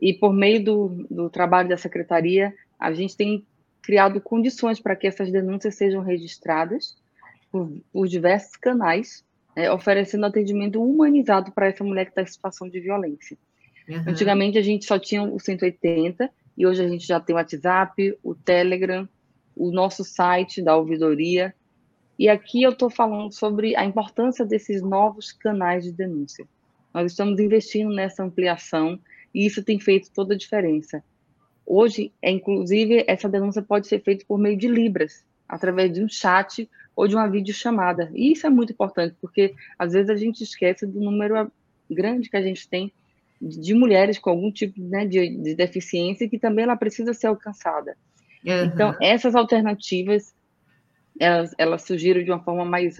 E 0.00 0.12
por 0.12 0.32
meio 0.32 0.64
do, 0.64 1.06
do 1.10 1.30
trabalho 1.30 1.68
da 1.68 1.76
secretaria, 1.76 2.54
a 2.78 2.92
gente 2.92 3.16
tem 3.16 3.46
criado 3.86 4.20
condições 4.20 4.80
para 4.80 4.96
que 4.96 5.06
essas 5.06 5.30
denúncias 5.30 5.76
sejam 5.76 6.02
registradas 6.02 6.96
por, 7.52 7.72
por 7.92 8.08
diversos 8.08 8.56
canais, 8.56 9.24
né, 9.56 9.70
oferecendo 9.70 10.26
atendimento 10.26 10.82
humanizado 10.82 11.52
para 11.52 11.68
essa 11.68 11.84
mulher 11.84 12.06
que 12.06 12.10
está 12.10 12.22
em 12.22 12.26
situação 12.26 12.68
de 12.68 12.80
violência. 12.80 13.38
Uhum. 13.88 14.02
Antigamente 14.08 14.58
a 14.58 14.62
gente 14.62 14.84
só 14.84 14.98
tinha 14.98 15.22
o 15.22 15.38
180 15.38 16.28
e 16.58 16.66
hoje 16.66 16.84
a 16.84 16.88
gente 16.88 17.06
já 17.06 17.20
tem 17.20 17.32
o 17.32 17.38
WhatsApp, 17.38 18.18
o 18.24 18.34
Telegram, 18.34 19.08
o 19.54 19.70
nosso 19.70 20.02
site 20.02 20.60
da 20.60 20.76
ouvidoria. 20.76 21.54
E 22.18 22.28
aqui 22.28 22.64
eu 22.64 22.72
estou 22.72 22.90
falando 22.90 23.32
sobre 23.32 23.76
a 23.76 23.84
importância 23.84 24.44
desses 24.44 24.82
novos 24.82 25.30
canais 25.30 25.84
de 25.84 25.92
denúncia. 25.92 26.44
Nós 26.92 27.12
estamos 27.12 27.38
investindo 27.38 27.94
nessa 27.94 28.24
ampliação 28.24 28.98
e 29.32 29.46
isso 29.46 29.62
tem 29.62 29.78
feito 29.78 30.10
toda 30.12 30.34
a 30.34 30.36
diferença. 30.36 31.04
Hoje, 31.66 32.12
é, 32.22 32.30
inclusive, 32.30 33.04
essa 33.08 33.28
denúncia 33.28 33.60
pode 33.60 33.88
ser 33.88 34.00
feita 34.00 34.24
por 34.26 34.38
meio 34.38 34.56
de 34.56 34.68
Libras, 34.68 35.24
através 35.48 35.92
de 35.92 36.02
um 36.02 36.08
chat 36.08 36.68
ou 36.94 37.08
de 37.08 37.14
uma 37.14 37.28
videochamada. 37.28 38.10
E 38.14 38.32
isso 38.32 38.46
é 38.46 38.50
muito 38.50 38.72
importante, 38.72 39.16
porque 39.20 39.54
às 39.78 39.92
vezes 39.92 40.08
a 40.08 40.16
gente 40.16 40.42
esquece 40.42 40.86
do 40.86 41.00
número 41.00 41.50
grande 41.90 42.30
que 42.30 42.36
a 42.36 42.42
gente 42.42 42.68
tem 42.68 42.92
de 43.40 43.74
mulheres 43.74 44.18
com 44.18 44.30
algum 44.30 44.50
tipo 44.50 44.80
né, 44.80 45.04
de, 45.06 45.28
de 45.28 45.54
deficiência 45.54 46.28
que 46.28 46.38
também 46.38 46.64
ela 46.64 46.76
precisa 46.76 47.12
ser 47.12 47.26
alcançada. 47.26 47.96
Uhum. 48.44 48.64
Então, 48.64 48.96
essas 49.00 49.34
alternativas, 49.34 50.34
elas, 51.18 51.54
elas 51.58 51.82
surgiram 51.82 52.22
de 52.22 52.30
uma 52.30 52.42
forma 52.42 52.64
mais 52.64 52.96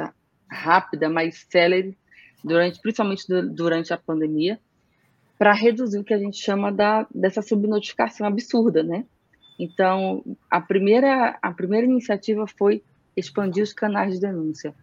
rápida, 0.50 1.08
mais 1.08 1.46
célere, 1.48 1.96
durante, 2.44 2.80
principalmente 2.80 3.24
durante 3.54 3.92
a 3.92 3.96
pandemia, 3.96 4.60
para 5.38 5.52
reduzir 5.52 5.98
o 5.98 6.04
que 6.04 6.14
a 6.14 6.18
gente 6.18 6.38
chama 6.38 6.72
da, 6.72 7.06
dessa 7.14 7.42
subnotificação 7.42 8.26
absurda, 8.26 8.82
né? 8.82 9.04
Então, 9.58 10.24
a 10.50 10.60
primeira, 10.60 11.38
a 11.40 11.52
primeira 11.52 11.86
iniciativa 11.86 12.46
foi 12.46 12.82
expandir 13.16 13.62
os 13.62 13.72
canais 13.72 14.14
de 14.14 14.20
denúncia. 14.20 14.74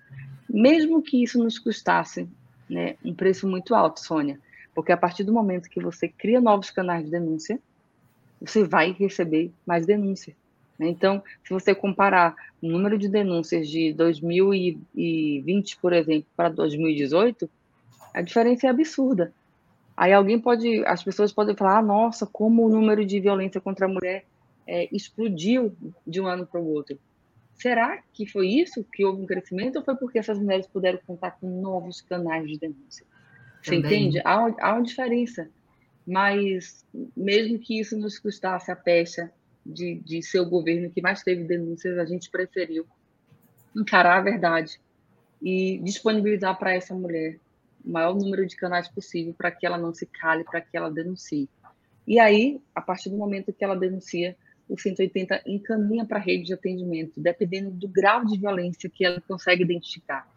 Mesmo 0.49 1.01
que 1.01 1.21
isso 1.23 1.37
nos 1.43 1.59
custasse 1.59 2.27
né, 2.69 2.95
um 3.03 3.13
preço 3.13 3.47
muito 3.47 3.75
alto, 3.75 3.99
Sônia, 3.99 4.39
porque 4.73 4.91
a 4.91 4.97
partir 4.97 5.23
do 5.23 5.33
momento 5.33 5.69
que 5.69 5.79
você 5.79 6.07
cria 6.07 6.41
novos 6.41 6.71
canais 6.71 7.05
de 7.05 7.11
denúncia, 7.11 7.59
você 8.41 8.63
vai 8.63 8.91
receber 8.91 9.51
mais 9.65 9.85
denúncia. 9.85 10.35
Né? 10.77 10.87
Então, 10.87 11.23
se 11.43 11.53
você 11.53 11.73
comparar 11.75 12.35
o 12.61 12.67
número 12.67 12.97
de 12.97 13.07
denúncias 13.07 13.69
de 13.69 13.93
2020, 13.93 15.77
por 15.77 15.93
exemplo, 15.93 16.27
para 16.35 16.49
2018, 16.49 17.49
a 18.13 18.21
diferença 18.21 18.67
é 18.67 18.69
absurda. 18.69 19.33
Aí 19.95 20.11
alguém 20.11 20.39
pode, 20.39 20.83
as 20.85 21.03
pessoas 21.03 21.31
podem 21.31 21.55
falar, 21.55 21.79
ah, 21.79 21.81
nossa, 21.81 22.25
como 22.25 22.65
o 22.65 22.69
número 22.69 23.05
de 23.05 23.19
violência 23.19 23.61
contra 23.61 23.85
a 23.85 23.89
mulher 23.89 24.25
é, 24.67 24.87
explodiu 24.95 25.75
de 26.05 26.19
um 26.19 26.27
ano 26.27 26.45
para 26.45 26.59
o 26.59 26.67
outro. 26.67 26.97
Será 27.53 28.01
que 28.11 28.25
foi 28.25 28.47
isso 28.47 28.83
que 28.91 29.05
houve 29.05 29.21
um 29.21 29.25
crescimento 29.25 29.77
ou 29.77 29.83
foi 29.83 29.95
porque 29.95 30.19
essas 30.19 30.39
mulheres 30.39 30.67
puderam 30.67 30.99
contar 31.05 31.31
com 31.31 31.61
novos 31.61 32.01
canais 32.01 32.47
de 32.47 32.57
denúncia? 32.57 33.05
Você 33.61 33.75
Também. 33.75 34.07
entende? 34.07 34.21
Há, 34.25 34.53
há 34.59 34.73
uma 34.73 34.83
diferença. 34.83 35.49
Mas, 36.05 36.85
mesmo 37.15 37.59
que 37.59 37.79
isso 37.79 37.97
nos 37.97 38.19
custasse 38.19 38.71
a 38.71 38.75
pecha 38.75 39.31
de, 39.65 40.01
de 40.03 40.21
ser 40.21 40.41
o 40.41 40.49
governo 40.49 40.89
que 40.89 41.01
mais 41.01 41.23
teve 41.23 41.43
denúncias, 41.45 41.97
a 41.97 42.05
gente 42.05 42.29
preferiu 42.29 42.85
encarar 43.75 44.17
a 44.17 44.21
verdade 44.21 44.79
e 45.41 45.79
disponibilizar 45.83 46.57
para 46.57 46.73
essa 46.73 46.93
mulher 46.93 47.39
o 47.83 47.91
maior 47.91 48.15
número 48.15 48.45
de 48.45 48.55
canais 48.55 48.87
possível 48.87 49.33
para 49.33 49.51
que 49.51 49.65
ela 49.65 49.77
não 49.77 49.93
se 49.93 50.05
cale, 50.05 50.43
para 50.43 50.61
que 50.61 50.75
ela 50.75 50.89
denuncie. 50.89 51.49
E 52.05 52.19
aí, 52.19 52.61
a 52.75 52.81
partir 52.81 53.09
do 53.09 53.17
momento 53.17 53.53
que 53.53 53.63
ela 53.63 53.75
denuncia, 53.75 54.35
o 54.67 54.79
180 54.79 55.43
encaminha 55.45 56.05
para 56.05 56.17
a 56.17 56.21
rede 56.21 56.45
de 56.45 56.53
atendimento, 56.53 57.19
dependendo 57.19 57.71
do 57.71 57.87
grau 57.87 58.25
de 58.25 58.37
violência 58.37 58.89
que 58.89 59.05
ela 59.05 59.21
consegue 59.21 59.63
identificar. 59.63 60.27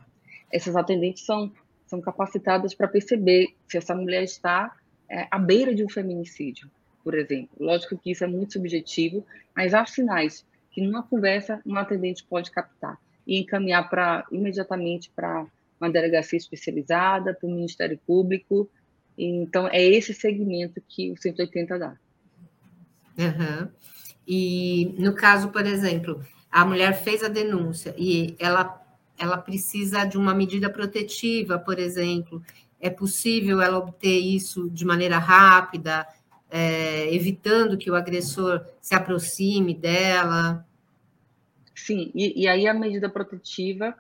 Essas 0.53 0.77
atendentes 0.77 1.25
são, 1.25 1.53
são 1.87 2.01
capacitadas 2.01 2.75
para 2.75 2.89
perceber 2.89 3.55
se 3.67 3.79
essa 3.79 3.95
mulher 3.95 4.23
está 4.23 4.77
é, 5.09 5.27
à 5.31 5.39
beira 5.39 5.75
de 5.75 5.85
um 5.85 5.89
feminicídio, 5.89 6.71
por 7.03 7.15
exemplo. 7.15 7.51
Lógico 7.59 7.97
que 7.97 8.11
isso 8.11 8.25
é 8.25 8.27
muito 8.27 8.55
subjetivo, 8.55 9.25
mas 9.55 9.75
há 9.75 9.85
sinais 9.87 10.45
que 10.71 10.81
numa 10.81 11.03
conversa 11.03 11.61
um 11.65 11.77
atendente 11.77 12.25
pode 12.25 12.51
captar 12.51 12.99
e 13.27 13.41
encaminhar 13.41 13.89
para 13.89 14.25
imediatamente 14.31 15.11
para 15.11 15.47
uma 15.81 15.91
delegacia 15.91 16.37
especializada, 16.37 17.35
para 17.35 17.47
o 17.47 17.53
Ministério 17.53 17.99
Público. 18.07 18.69
Então, 19.17 19.69
é 19.69 19.83
esse 19.83 20.13
segmento 20.13 20.83
que 20.89 21.13
o 21.13 21.17
180 21.17 21.79
dá. 21.79 21.97
Uhum. 23.19 23.69
E 24.27 24.95
no 24.99 25.15
caso, 25.15 25.49
por 25.49 25.65
exemplo, 25.65 26.23
a 26.51 26.65
mulher 26.65 26.93
fez 27.03 27.23
a 27.23 27.29
denúncia 27.29 27.95
e 27.97 28.35
ela, 28.39 28.83
ela 29.19 29.39
precisa 29.39 30.05
de 30.05 30.19
uma 30.19 30.35
medida 30.35 30.69
protetiva, 30.69 31.59
por 31.59 31.79
exemplo. 31.79 32.43
É 32.81 32.91
possível 32.91 33.61
ela 33.61 33.79
obter 33.79 34.19
isso 34.19 34.69
de 34.71 34.85
maneira 34.85 35.19
rápida, 35.19 36.07
é, 36.51 37.15
evitando 37.15 37.79
que 37.79 37.91
o 37.91 37.95
agressor 37.95 38.65
se 38.81 38.95
aproxime 38.95 39.75
dela? 39.75 40.67
Sim, 41.75 42.11
e, 42.15 42.43
e, 42.43 42.49
aí 42.49 42.67
a 42.67 42.75
medida 42.75 43.09
protetiva, 43.09 43.95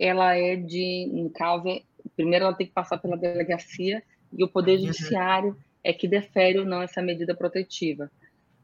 ela 0.00 0.34
é 0.34 0.56
de, 0.56 1.06
no 1.12 1.28
caso, 1.28 1.82
primeiro 2.16 2.46
ela 2.46 2.54
tem 2.54 2.66
que 2.66 2.72
passar 2.72 2.96
pela 2.96 3.18
delegacia 3.18 4.02
e 4.32 4.42
o 4.42 4.48
Poder 4.48 4.78
uhum. 4.78 4.86
Judiciário 4.86 5.50
uhum. 5.50 5.56
é 5.84 5.92
que 5.92 6.08
defere 6.08 6.58
ou 6.58 6.64
não 6.64 6.80
essa 6.80 7.02
medida 7.02 7.34
protetiva. 7.34 8.10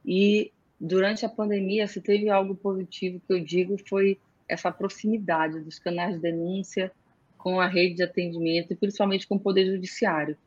E 0.02 0.50
durante 0.80 1.26
a 1.26 1.28
pandemia, 1.28 1.86
se 1.86 2.00
teve 2.00 2.30
algo 2.30 2.54
positivo 2.54 3.20
que 3.26 3.34
eu 3.34 3.44
digo 3.44 3.76
foi 3.86 4.18
essa 4.48 4.72
proximidade 4.72 5.60
dos 5.60 5.78
canais 5.78 6.14
de 6.14 6.22
denúncia 6.22 6.90
com 7.36 7.60
a 7.60 7.66
rede 7.66 7.96
de 7.96 8.02
atendimento 8.02 8.72
e 8.72 8.76
principalmente 8.76 9.26
com 9.26 9.34
o 9.34 9.40
Poder 9.40 9.66
Judiciário. 9.66 10.38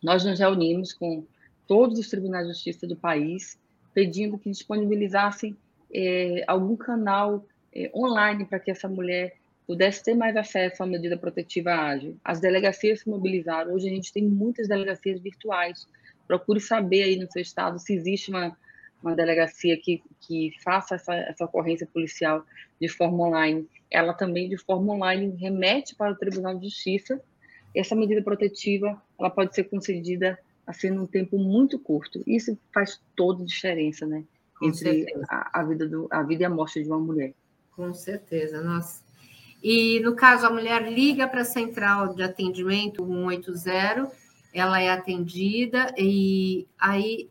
Nós 0.00 0.24
nos 0.24 0.38
reunimos 0.38 0.92
com 0.92 1.24
todos 1.66 1.98
os 1.98 2.08
tribunais 2.08 2.46
de 2.46 2.52
justiça 2.52 2.86
do 2.86 2.94
país, 2.94 3.58
pedindo 3.92 4.38
que 4.38 4.50
disponibilizassem 4.50 5.56
é, 5.92 6.44
algum 6.46 6.76
canal 6.76 7.44
é, 7.74 7.90
online 7.92 8.44
para 8.44 8.60
que 8.60 8.70
essa 8.70 8.88
mulher 8.88 9.34
pudesse 9.66 10.02
ter 10.04 10.14
mais 10.14 10.36
acesso 10.36 10.82
à 10.82 10.86
medida 10.86 11.16
protetiva 11.16 11.72
ágil. 11.72 12.16
As 12.24 12.40
delegacias 12.40 13.00
se 13.00 13.08
mobilizaram. 13.08 13.74
Hoje 13.74 13.88
a 13.88 13.90
gente 13.90 14.12
tem 14.12 14.24
muitas 14.24 14.68
delegacias 14.68 15.20
virtuais. 15.20 15.86
Procure 16.26 16.60
saber 16.60 17.02
aí 17.02 17.16
no 17.16 17.30
seu 17.30 17.42
estado 17.42 17.78
se 17.78 17.94
existe 17.94 18.30
uma 18.30 18.56
uma 19.02 19.14
delegacia 19.14 19.76
que, 19.76 20.02
que 20.20 20.52
faça 20.62 20.96
essa, 20.96 21.14
essa 21.14 21.44
ocorrência 21.44 21.86
policial 21.86 22.44
de 22.80 22.88
forma 22.88 23.28
online, 23.28 23.68
ela 23.90 24.12
também, 24.12 24.48
de 24.48 24.56
forma 24.56 24.94
online, 24.94 25.36
remete 25.36 25.94
para 25.94 26.12
o 26.12 26.16
Tribunal 26.16 26.58
de 26.58 26.68
Justiça. 26.68 27.20
Essa 27.74 27.94
medida 27.94 28.22
protetiva 28.22 29.00
ela 29.18 29.30
pode 29.30 29.54
ser 29.54 29.64
concedida 29.64 30.38
assim 30.66 30.90
num 30.90 31.06
tempo 31.06 31.38
muito 31.38 31.78
curto. 31.78 32.22
Isso 32.26 32.58
faz 32.72 33.00
toda 33.14 33.42
a 33.42 33.46
diferença, 33.46 34.04
né? 34.04 34.24
Com 34.58 34.66
entre 34.66 35.06
a, 35.28 35.60
a, 35.60 35.62
vida 35.62 35.86
do, 35.86 36.08
a 36.10 36.22
vida 36.22 36.42
e 36.42 36.46
a 36.46 36.50
morte 36.50 36.82
de 36.82 36.88
uma 36.88 36.98
mulher. 36.98 37.32
Com 37.70 37.92
certeza, 37.94 38.62
nossa. 38.62 39.05
E 39.62 40.00
no 40.00 40.14
caso, 40.14 40.46
a 40.46 40.50
mulher 40.50 40.90
liga 40.90 41.26
para 41.26 41.40
a 41.40 41.44
central 41.44 42.14
de 42.14 42.22
atendimento 42.22 43.04
180, 43.04 44.10
ela 44.52 44.80
é 44.80 44.90
atendida, 44.90 45.92
e 45.98 46.66
aí 46.78 47.28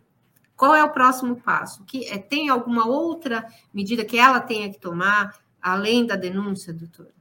qual 0.56 0.74
é 0.74 0.84
o 0.84 0.92
próximo 0.92 1.36
passo? 1.36 1.84
Que 1.86 2.06
é, 2.06 2.18
tem 2.18 2.50
alguma 2.50 2.88
outra 2.88 3.46
medida 3.74 4.06
que 4.06 4.18
ela 4.18 4.40
tenha 4.40 4.72
que 4.72 4.80
tomar 4.80 5.38
além 5.62 6.06
da 6.06 6.16
denúncia, 6.16 6.74
doutora? 6.74 7.14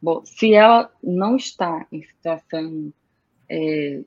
Bom, 0.00 0.24
se 0.24 0.54
ela 0.54 0.90
não 1.02 1.36
está 1.36 1.86
em 1.92 2.02
situação, 2.02 2.92
é, 3.48 4.02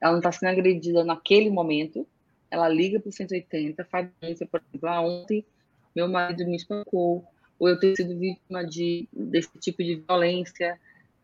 ela 0.00 0.12
não 0.12 0.18
está 0.18 0.30
sendo 0.30 0.50
agredida 0.50 1.02
naquele 1.04 1.48
momento, 1.48 2.06
ela 2.50 2.68
liga 2.68 3.00
para 3.00 3.08
o 3.08 3.12
180, 3.12 3.82
faz 3.86 4.10
denúncia, 4.20 4.46
por 4.46 4.60
exemplo, 4.60 4.88
ah, 4.88 5.00
ontem 5.00 5.44
meu 5.96 6.06
marido 6.08 6.44
me 6.44 6.56
espancou, 6.56 7.24
ou 7.62 7.68
eu 7.68 7.78
tenho 7.78 7.94
sido 7.94 8.18
vítima 8.18 8.66
de, 8.66 9.08
desse 9.12 9.56
tipo 9.60 9.84
de 9.84 9.94
violência. 9.94 10.76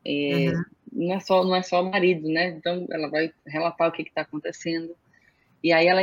É, 0.06 0.52
uhum. 0.52 0.64
não, 0.92 1.14
é 1.16 1.18
só, 1.18 1.42
não 1.42 1.56
é 1.56 1.62
só 1.62 1.82
o 1.82 1.90
marido, 1.90 2.28
né? 2.28 2.50
Então, 2.50 2.86
ela 2.92 3.08
vai 3.08 3.32
relatar 3.44 3.88
o 3.88 3.92
que 3.92 4.02
está 4.02 4.20
acontecendo. 4.20 4.94
E 5.64 5.72
aí 5.72 5.88
ela 5.88 6.00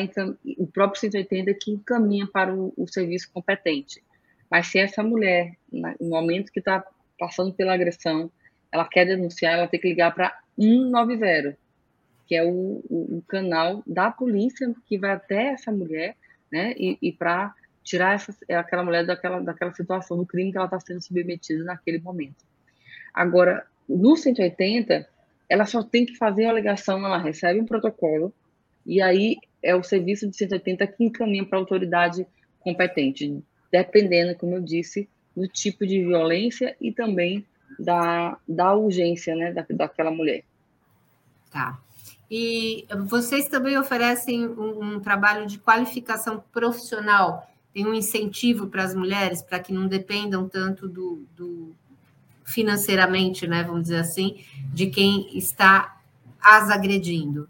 o 0.57 0.67
próprio 0.67 0.99
180 0.99 1.53
que 1.53 1.71
encaminha 1.71 2.27
para 2.27 2.53
o, 2.53 2.73
o 2.75 2.85
serviço 2.85 3.31
competente. 3.31 4.03
Mas 4.51 4.67
se 4.67 4.77
essa 4.77 5.01
mulher, 5.01 5.55
no 5.71 6.09
momento 6.09 6.51
que 6.51 6.59
está 6.59 6.85
passando 7.17 7.53
pela 7.53 7.73
agressão, 7.73 8.29
ela 8.69 8.83
quer 8.83 9.05
denunciar, 9.05 9.53
ela 9.53 9.69
tem 9.69 9.79
que 9.79 9.87
ligar 9.87 10.13
para 10.13 10.37
190, 10.59 11.57
que 12.27 12.35
é 12.35 12.43
o, 12.43 12.83
o, 12.89 13.19
o, 13.19 13.23
canal 13.25 13.81
da 13.87 14.11
polícia 14.11 14.69
que 14.85 14.97
vai 14.97 15.11
até 15.11 15.53
essa 15.53 15.71
mulher, 15.71 16.17
né? 16.51 16.73
E, 16.77 16.97
e 17.01 17.13
para 17.13 17.55
tirar 17.85 18.15
essa, 18.15 18.35
aquela 18.49 18.83
mulher 18.83 19.05
daquela, 19.05 19.39
daquela 19.39 19.71
situação, 19.71 20.17
do 20.17 20.25
crime 20.25 20.51
que 20.51 20.57
ela 20.57 20.65
está 20.65 20.79
sendo 20.79 21.01
submetida 21.01 21.63
naquele 21.63 21.99
momento. 21.99 22.43
Agora, 23.13 23.65
no 23.87 24.17
180, 24.17 25.07
ela 25.47 25.65
só 25.65 25.83
tem 25.83 26.05
que 26.05 26.17
fazer 26.17 26.45
a 26.45 26.49
alegação, 26.49 27.05
ela 27.05 27.19
recebe 27.19 27.61
um 27.61 27.65
protocolo, 27.65 28.33
e 28.85 29.01
aí 29.01 29.37
é 29.61 29.75
o 29.75 29.83
serviço 29.83 30.27
de 30.27 30.35
180 30.35 30.85
que 30.87 31.03
encaminha 31.03 31.45
para 31.45 31.59
a 31.59 31.61
autoridade 31.61 32.27
competente, 32.59 33.41
dependendo, 33.71 34.35
como 34.35 34.55
eu 34.55 34.61
disse, 34.61 35.07
do 35.37 35.47
tipo 35.47 35.85
de 35.85 36.03
violência 36.03 36.75
e 36.81 36.91
também 36.91 37.45
da, 37.79 38.37
da 38.47 38.73
urgência 38.73 39.35
né, 39.35 39.53
da, 39.53 39.65
daquela 39.69 40.09
mulher. 40.09 40.43
Tá. 41.51 41.79
E 42.29 42.85
vocês 43.05 43.47
também 43.47 43.77
oferecem 43.77 44.47
um, 44.47 44.95
um 44.95 44.99
trabalho 44.99 45.45
de 45.45 45.59
qualificação 45.59 46.43
profissional, 46.51 47.47
tem 47.75 47.85
um 47.85 47.93
incentivo 47.93 48.67
para 48.67 48.85
as 48.85 48.95
mulheres, 48.95 49.41
para 49.41 49.59
que 49.59 49.73
não 49.73 49.85
dependam 49.85 50.47
tanto 50.47 50.87
do, 50.87 51.25
do 51.35 51.75
financeiramente, 52.45 53.45
né, 53.45 53.63
vamos 53.63 53.83
dizer 53.83 53.97
assim, 53.97 54.45
de 54.73 54.87
quem 54.87 55.37
está 55.37 56.01
as 56.41 56.69
agredindo. 56.69 57.49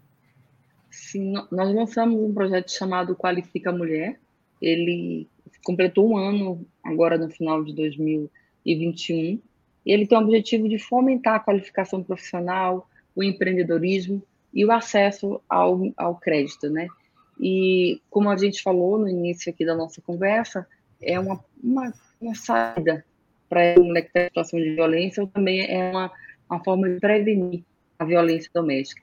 Sim, 0.90 1.34
nós 1.48 1.72
lançamos 1.72 2.20
um 2.20 2.34
projeto 2.34 2.72
chamado 2.72 3.14
Qualifica 3.14 3.70
Mulher. 3.70 4.18
Ele 4.60 5.28
completou 5.62 6.10
um 6.10 6.16
ano 6.16 6.66
agora 6.82 7.16
no 7.16 7.30
final 7.30 7.62
de 7.62 7.72
2021. 7.72 9.40
E 9.86 9.92
ele 9.92 10.08
tem 10.08 10.18
o 10.18 10.22
objetivo 10.22 10.68
de 10.68 10.76
fomentar 10.76 11.36
a 11.36 11.40
qualificação 11.40 12.02
profissional, 12.02 12.90
o 13.14 13.22
empreendedorismo 13.22 14.20
e 14.52 14.64
o 14.64 14.72
acesso 14.72 15.40
ao, 15.48 15.92
ao 15.96 16.16
crédito, 16.16 16.68
né? 16.68 16.88
E 17.38 18.00
como 18.10 18.30
a 18.30 18.36
gente 18.36 18.62
falou 18.62 18.98
no 18.98 19.08
início 19.08 19.52
aqui 19.52 19.64
da 19.64 19.74
nossa 19.74 20.00
conversa, 20.00 20.66
é 21.00 21.18
uma, 21.20 21.44
uma, 21.62 21.92
uma 22.20 22.34
saída 22.34 23.04
para 23.48 23.74
a 23.74 23.80
mulher 23.80 24.02
que 24.02 24.18
em 24.18 24.24
situação 24.24 24.58
de 24.58 24.74
violência, 24.74 25.22
ou 25.22 25.28
também 25.28 25.66
é 25.70 25.90
uma, 25.90 26.10
uma 26.48 26.64
forma 26.64 26.88
de 26.88 26.98
prevenir 26.98 27.62
a 27.98 28.04
violência 28.04 28.50
doméstica. 28.52 29.02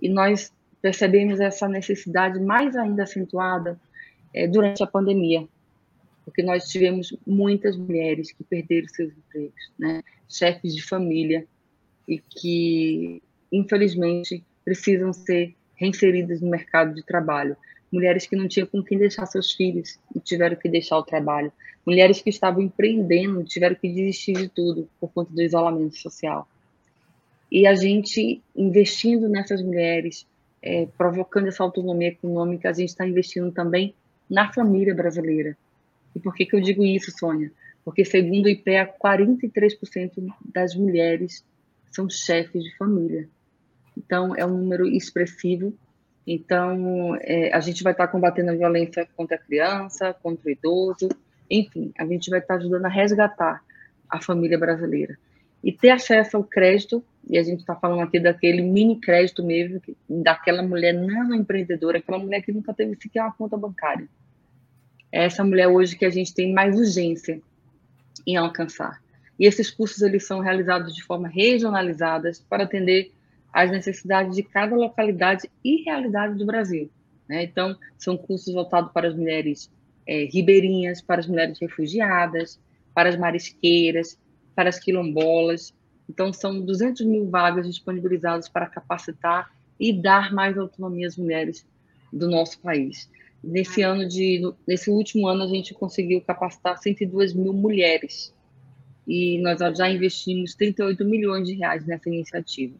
E 0.00 0.08
nós 0.08 0.52
percebemos 0.80 1.40
essa 1.40 1.68
necessidade 1.68 2.40
mais 2.40 2.76
ainda 2.76 3.02
acentuada 3.02 3.78
é, 4.32 4.46
durante 4.46 4.82
a 4.82 4.86
pandemia, 4.86 5.46
porque 6.24 6.42
nós 6.42 6.68
tivemos 6.68 7.16
muitas 7.26 7.76
mulheres 7.76 8.32
que 8.32 8.44
perderam 8.44 8.88
seus 8.88 9.12
empregos, 9.12 9.72
né? 9.78 10.02
chefes 10.28 10.74
de 10.74 10.82
família, 10.82 11.46
e 12.06 12.18
que, 12.18 13.22
infelizmente, 13.52 14.42
precisam 14.64 15.12
ser 15.12 15.54
reinseridas 15.80 16.40
no 16.42 16.50
mercado 16.50 16.94
de 16.94 17.02
trabalho. 17.02 17.56
Mulheres 17.90 18.26
que 18.26 18.36
não 18.36 18.46
tinham 18.46 18.66
com 18.66 18.82
quem 18.82 18.98
deixar 18.98 19.26
seus 19.26 19.52
filhos 19.52 19.98
e 20.14 20.20
tiveram 20.20 20.54
que 20.54 20.68
deixar 20.68 20.98
o 20.98 21.02
trabalho. 21.02 21.50
Mulheres 21.84 22.20
que 22.20 22.28
estavam 22.28 22.62
empreendendo 22.62 23.42
tiveram 23.42 23.74
que 23.74 23.88
desistir 23.88 24.34
de 24.34 24.48
tudo 24.48 24.88
por 25.00 25.10
conta 25.10 25.32
do 25.32 25.42
isolamento 25.42 25.96
social. 25.96 26.46
E 27.50 27.66
a 27.66 27.74
gente, 27.74 28.40
investindo 28.54 29.28
nessas 29.28 29.62
mulheres, 29.62 30.26
é, 30.62 30.86
provocando 30.96 31.48
essa 31.48 31.64
autonomia 31.64 32.08
econômica, 32.08 32.68
a 32.68 32.72
gente 32.72 32.90
está 32.90 33.08
investindo 33.08 33.50
também 33.50 33.94
na 34.28 34.52
família 34.52 34.94
brasileira. 34.94 35.56
E 36.14 36.20
por 36.20 36.34
que, 36.34 36.44
que 36.46 36.54
eu 36.54 36.60
digo 36.60 36.84
isso, 36.84 37.10
Sônia? 37.18 37.50
Porque, 37.84 38.04
segundo 38.04 38.46
o 38.46 38.48
IPEA, 38.48 38.94
43% 39.02 40.32
das 40.52 40.76
mulheres 40.76 41.44
são 41.90 42.08
chefes 42.08 42.62
de 42.62 42.76
família. 42.76 43.28
Então, 44.00 44.34
é 44.34 44.46
um 44.46 44.56
número 44.56 44.86
expressivo. 44.86 45.74
Então, 46.26 47.16
é, 47.20 47.52
a 47.52 47.60
gente 47.60 47.82
vai 47.82 47.92
estar 47.92 48.08
combatendo 48.08 48.50
a 48.50 48.54
violência 48.54 49.06
contra 49.14 49.36
a 49.36 49.38
criança, 49.38 50.14
contra 50.22 50.48
o 50.48 50.50
idoso, 50.50 51.08
enfim, 51.50 51.92
a 51.98 52.06
gente 52.06 52.30
vai 52.30 52.38
estar 52.38 52.54
ajudando 52.54 52.86
a 52.86 52.88
resgatar 52.88 53.62
a 54.08 54.20
família 54.20 54.58
brasileira. 54.58 55.18
E 55.62 55.70
ter 55.70 55.90
acesso 55.90 56.36
ao 56.36 56.44
crédito, 56.44 57.04
e 57.28 57.36
a 57.36 57.42
gente 57.42 57.60
está 57.60 57.74
falando 57.74 58.00
aqui 58.00 58.18
daquele 58.18 58.62
mini 58.62 58.98
crédito 58.98 59.44
mesmo, 59.44 59.82
daquela 60.08 60.62
mulher 60.62 60.94
não 60.94 61.34
empreendedora, 61.34 61.98
aquela 61.98 62.18
mulher 62.18 62.40
que 62.40 62.52
nunca 62.52 62.72
teve 62.72 62.96
sequer 62.96 63.22
uma 63.22 63.32
conta 63.32 63.56
bancária. 63.56 64.08
É 65.12 65.24
essa 65.24 65.44
mulher 65.44 65.68
hoje 65.68 65.96
que 65.96 66.04
a 66.04 66.10
gente 66.10 66.32
tem 66.32 66.52
mais 66.52 66.78
urgência 66.78 67.42
em 68.26 68.36
alcançar. 68.36 69.02
E 69.38 69.46
esses 69.46 69.70
cursos 69.70 70.00
eles 70.02 70.26
são 70.26 70.40
realizados 70.40 70.94
de 70.94 71.02
forma 71.02 71.28
regionalizada 71.28 72.30
para 72.48 72.64
atender 72.64 73.12
às 73.52 73.70
necessidades 73.70 74.36
de 74.36 74.42
cada 74.42 74.74
localidade 74.76 75.50
e 75.64 75.82
realidade 75.82 76.34
do 76.34 76.46
Brasil. 76.46 76.90
Né? 77.28 77.44
Então, 77.44 77.76
são 77.98 78.16
cursos 78.16 78.52
voltados 78.52 78.92
para 78.92 79.08
as 79.08 79.14
mulheres 79.14 79.70
é, 80.06 80.24
ribeirinhas, 80.24 81.00
para 81.00 81.20
as 81.20 81.26
mulheres 81.26 81.58
refugiadas, 81.60 82.60
para 82.94 83.08
as 83.08 83.16
marisqueiras, 83.16 84.18
para 84.54 84.68
as 84.68 84.78
quilombolas. 84.78 85.74
Então, 86.08 86.32
são 86.32 86.60
200 86.60 87.06
mil 87.06 87.30
vagas 87.30 87.66
disponibilizadas 87.66 88.48
para 88.48 88.66
capacitar 88.66 89.50
e 89.78 89.92
dar 89.92 90.32
mais 90.32 90.58
autonomia 90.58 91.06
às 91.06 91.16
mulheres 91.16 91.66
do 92.12 92.28
nosso 92.28 92.60
país. 92.60 93.08
Nesse 93.42 93.80
ano 93.82 94.06
de, 94.06 94.42
nesse 94.66 94.90
último 94.90 95.26
ano, 95.26 95.44
a 95.44 95.46
gente 95.46 95.72
conseguiu 95.72 96.20
capacitar 96.20 96.76
102 96.76 97.32
mil 97.32 97.52
mulheres 97.52 98.34
e 99.08 99.40
nós 99.40 99.58
já 99.76 99.88
investimos 99.88 100.54
38 100.54 101.04
milhões 101.04 101.48
de 101.48 101.54
reais 101.54 101.86
nessa 101.86 102.08
iniciativa. 102.08 102.74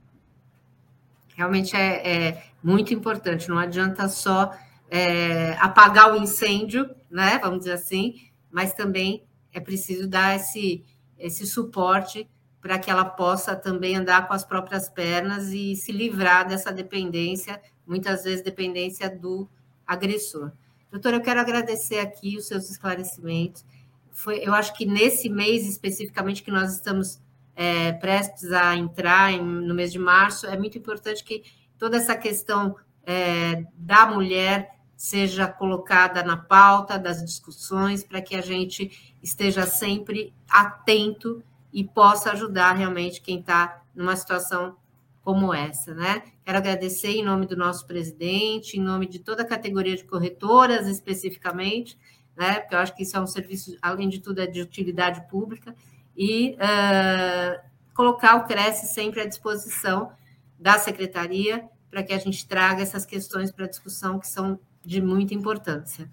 Realmente 1.37 1.77
é, 1.77 2.29
é 2.29 2.45
muito 2.63 2.93
importante, 2.93 3.49
não 3.49 3.59
adianta 3.59 4.09
só 4.09 4.53
é, 4.91 5.53
apagar 5.59 6.13
o 6.13 6.17
incêndio, 6.17 6.91
né? 7.11 7.39
Vamos 7.39 7.61
dizer 7.61 7.73
assim, 7.73 8.29
mas 8.51 8.75
também 8.75 9.25
é 9.53 9.61
preciso 9.61 10.09
dar 10.09 10.37
esse, 10.37 10.85
esse 11.19 11.47
suporte 11.47 12.29
para 12.61 12.79
que 12.79 12.91
ela 12.91 13.05
possa 13.05 13.57
também 13.57 13.97
andar 13.97 14.29
com 14.29 14.35
as 14.35 14.45
próprias 14.45 14.89
pernas 14.89 15.49
e 15.49 15.75
se 15.75 15.93
livrar 15.93 16.47
dessa 16.47 16.71
dependência, 16.71 17.61
muitas 17.87 18.25
vezes 18.25 18.45
dependência 18.45 19.09
do 19.09 19.49
agressor. 19.87 20.53
Doutora, 20.91 21.17
eu 21.17 21.23
quero 21.23 21.41
agradecer 21.41 22.01
aqui 22.01 22.37
os 22.37 22.47
seus 22.47 22.69
esclarecimentos. 22.69 23.65
Foi, 24.11 24.39
eu 24.39 24.53
acho 24.53 24.75
que 24.77 24.85
nesse 24.85 25.31
mês 25.31 25.67
especificamente 25.67 26.43
que 26.43 26.51
nós 26.51 26.75
estamos 26.75 27.21
é, 27.63 27.93
prestes 27.93 28.51
a 28.53 28.75
entrar 28.75 29.31
em, 29.31 29.45
no 29.45 29.75
mês 29.75 29.93
de 29.93 29.99
março, 29.99 30.47
é 30.47 30.57
muito 30.57 30.79
importante 30.79 31.23
que 31.23 31.43
toda 31.79 31.99
essa 31.99 32.17
questão 32.17 32.75
é, 33.05 33.67
da 33.77 34.07
mulher 34.07 34.79
seja 34.97 35.47
colocada 35.47 36.23
na 36.23 36.39
pauta 36.39 36.99
das 36.99 37.23
discussões 37.23 38.03
para 38.03 38.23
que 38.23 38.35
a 38.35 38.41
gente 38.41 39.15
esteja 39.23 39.67
sempre 39.67 40.33
atento 40.49 41.43
e 41.71 41.85
possa 41.85 42.33
ajudar 42.33 42.73
realmente 42.73 43.21
quem 43.21 43.41
está 43.41 43.83
numa 43.95 44.17
situação 44.17 44.77
como 45.23 45.53
essa, 45.53 45.95
né? 45.95 46.23
Quero 46.43 46.57
agradecer 46.57 47.11
em 47.11 47.23
nome 47.23 47.45
do 47.45 47.59
nosso 47.59 47.87
presidente, 47.87 48.79
em 48.79 48.83
nome 48.83 49.07
de 49.07 49.19
toda 49.19 49.43
a 49.43 49.47
categoria 49.47 49.95
de 49.95 50.05
corretoras 50.05 50.87
especificamente, 50.87 51.99
né? 52.35 52.61
Porque 52.61 52.75
eu 52.75 52.79
acho 52.79 52.97
que 52.97 53.03
isso 53.03 53.19
é 53.19 53.21
um 53.21 53.27
serviço, 53.27 53.77
além 53.83 54.09
de 54.09 54.19
tudo, 54.19 54.41
é 54.41 54.47
de 54.47 54.63
utilidade 54.63 55.29
pública, 55.29 55.77
e 56.21 56.55
uh, 56.57 57.59
colocar 57.95 58.37
o 58.37 58.45
Cresce 58.45 58.93
sempre 58.93 59.23
à 59.23 59.27
disposição 59.27 60.13
da 60.59 60.77
secretaria 60.77 61.65
para 61.91 62.03
que 62.03 62.13
a 62.13 62.19
gente 62.19 62.47
traga 62.47 62.83
essas 62.83 63.07
questões 63.07 63.51
para 63.51 63.67
discussão 63.67 64.19
que 64.19 64.29
são 64.29 64.61
de 64.85 65.01
muita 65.01 65.33
importância. 65.33 66.07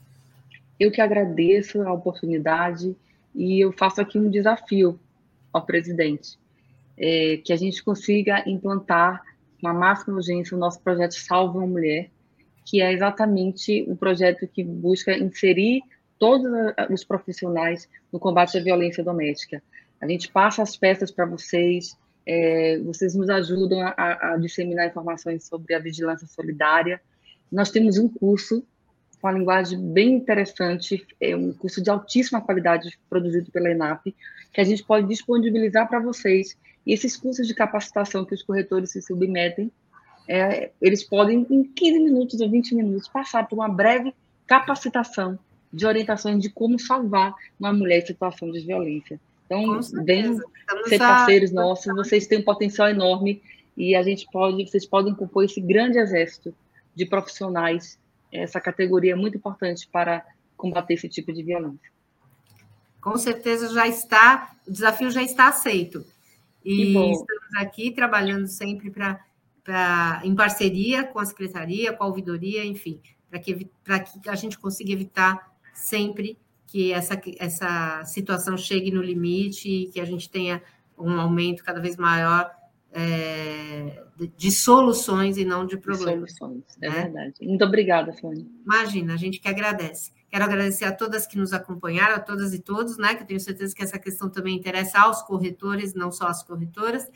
Eu 0.80 0.92
que 0.92 1.02
agradeço 1.02 1.82
a 1.82 1.92
oportunidade 1.92 2.96
e 3.36 3.60
eu 3.60 3.74
faço 3.74 4.00
aqui 4.00 4.18
um 4.18 4.30
desafio 4.30 4.98
ao 5.52 5.66
presidente 5.66 6.40
é, 6.98 7.42
que 7.44 7.52
a 7.52 7.58
gente 7.58 7.84
consiga 7.84 8.48
implantar 8.50 9.22
com 9.60 9.68
a 9.68 9.74
máxima 9.74 10.16
urgência 10.16 10.56
o 10.56 10.60
nosso 10.60 10.80
projeto 10.80 11.16
Salva 11.16 11.58
uma 11.58 11.68
Mulher, 11.68 12.10
que 12.66 12.82
é 12.82 12.94
exatamente 12.94 13.86
um 13.90 13.96
projeto 13.96 14.48
que 14.48 14.64
busca 14.64 15.18
inserir 15.18 15.82
todos 16.18 16.50
os 16.90 17.04
profissionais 17.04 17.90
no 18.12 18.20
combate 18.20 18.58
à 18.58 18.62
violência 18.62 19.04
doméstica. 19.04 19.62
A 20.00 20.08
gente 20.08 20.32
passa 20.32 20.62
as 20.62 20.76
peças 20.76 21.12
para 21.12 21.26
vocês, 21.26 21.98
é, 22.26 22.80
vocês 22.80 23.16
nos 23.16 23.30
ajudam 23.30 23.82
a, 23.82 24.34
a, 24.34 24.38
disseminar 24.38 24.88
informações 24.88 25.46
sobre 25.46 25.74
a 25.74 25.80
vigilância 25.80 26.28
solidária. 26.28 27.02
Nós 27.52 27.72
temos 27.72 27.98
um 27.98 28.08
curso 28.08 28.64
com 29.20 29.28
uma 29.28 29.38
linguagem 29.38 29.80
bem 29.92 30.14
interessante, 30.14 31.06
é 31.20 31.36
um 31.36 31.52
curso 31.52 31.82
de 31.82 31.90
altíssima 31.90 32.42
qualidade 32.42 33.00
produzido 33.10 33.52
pela 33.52 33.72
ENAP, 33.72 34.14
que 34.54 34.62
a 34.62 34.64
gente 34.64 34.84
pode 34.84 35.08
disponibilizar 35.08 35.88
para 35.88 36.00
vocês 36.00 36.56
e 36.86 36.94
esses 36.94 37.18
cursos 37.18 37.48
de 37.48 37.54
capacitação 37.54 38.24
que 38.24 38.34
os 38.34 38.44
corretores 38.44 38.92
se 38.92 39.02
submetem, 39.02 39.72
é, 40.28 40.72
eles 40.82 41.04
podem, 41.04 41.46
em 41.50 41.64
15 41.64 42.00
minutos 42.00 42.42
ou 42.42 42.50
20 42.50 42.76
minutos, 42.76 43.08
passar 43.08 43.48
por 43.48 43.56
uma 43.56 43.70
breve 43.70 44.14
capacitação 44.46 45.38
de 45.72 45.86
orientações 45.86 46.42
de 46.42 46.50
como 46.50 46.80
salvar 46.80 47.34
uma 47.60 47.74
mulher 47.74 48.00
em 48.00 48.06
situação 48.06 48.52
de 48.52 48.62
violência. 48.62 49.20
Então, 49.48 49.80
venham 50.04 50.38
ser 50.88 51.00
parceiros 51.00 51.52
nossos, 51.52 51.96
vocês 51.96 52.28
têm 52.28 52.40
um 52.40 52.44
potencial 52.44 52.90
enorme 52.90 53.42
e 53.78 53.96
a 53.96 54.04
gente 54.04 54.28
pode, 54.30 54.68
vocês 54.68 54.86
podem 54.86 55.16
compor 55.16 55.46
esse 55.46 55.62
grande 55.62 55.98
exército 55.98 56.54
de 56.94 57.06
profissionais. 57.06 57.98
Essa 58.32 58.60
categoria 58.60 59.14
é 59.14 59.16
muito 59.16 59.38
importante 59.38 59.88
para 59.88 60.26
combater 60.58 60.96
esse 60.96 61.08
tipo 61.08 61.32
de 61.32 61.44
violência. 61.44 61.90
Com 63.00 63.18
certeza 63.18 63.74
já 63.74 63.88
está, 63.88 64.52
o 64.68 64.72
desafio 64.72 65.10
já 65.10 65.24
está 65.24 65.48
aceito. 65.48 66.06
E 66.66 66.90
estamos 66.90 67.56
aqui 67.60 67.92
trabalhando 67.92 68.48
sempre 68.48 68.92
para 68.92 70.22
em 70.24 70.36
parceria 70.36 71.06
com 71.06 71.20
a 71.20 71.26
secretaria, 71.26 71.94
com 71.94 72.04
a 72.04 72.08
ouvidoria, 72.08 72.66
enfim, 72.66 73.00
para 73.30 73.40
que, 73.40 73.70
que 74.22 74.30
a 74.30 74.36
gente 74.36 74.58
consiga 74.58 74.92
evitar 74.92 75.56
sempre 75.74 76.38
que 76.68 76.92
essa, 76.92 77.20
essa 77.40 78.04
situação 78.06 78.58
chegue 78.58 78.92
no 78.92 79.02
limite 79.02 79.70
e 79.70 79.88
que 79.88 80.00
a 80.00 80.06
gente 80.06 80.30
tenha 80.30 80.62
um 80.98 81.20
aumento 81.20 81.64
cada 81.64 81.80
vez 81.80 81.96
maior 81.96 82.52
é, 82.92 84.04
de, 84.36 84.52
soluções 84.52 85.38
e 85.38 85.46
não 85.46 85.66
de 85.66 85.78
problemas. 85.78 86.32
De 86.32 86.38
soluções, 86.38 86.64
é 86.82 86.90
né? 86.90 87.02
verdade. 87.04 87.34
Muito 87.42 87.64
obrigada, 87.64 88.12
Sônia. 88.14 88.46
Imagina, 88.64 89.14
a 89.14 89.18
gente 89.18 89.40
que 89.40 89.48
agradece. 89.48 90.12
Quero 90.30 90.44
agradecer 90.44 90.86
a 90.86 90.92
todas 90.92 91.26
que 91.26 91.38
nos 91.38 91.54
acompanharam, 91.54 92.16
a 92.16 92.20
todas 92.20 92.54
e 92.54 92.60
todos, 92.60 92.98
né? 92.98 93.16
Que 93.16 93.24
eu 93.24 93.28
tenho 93.28 93.40
certeza 93.40 93.74
que 93.74 93.84
essa 93.84 93.98
questão 93.98 94.30
também 94.30 94.56
interessa 94.56 95.00
aos 95.00 95.22
corretores, 95.22 95.94
não 95.94 96.12
só 96.12 96.28
às 96.28 96.44
corretoras. 96.44 97.08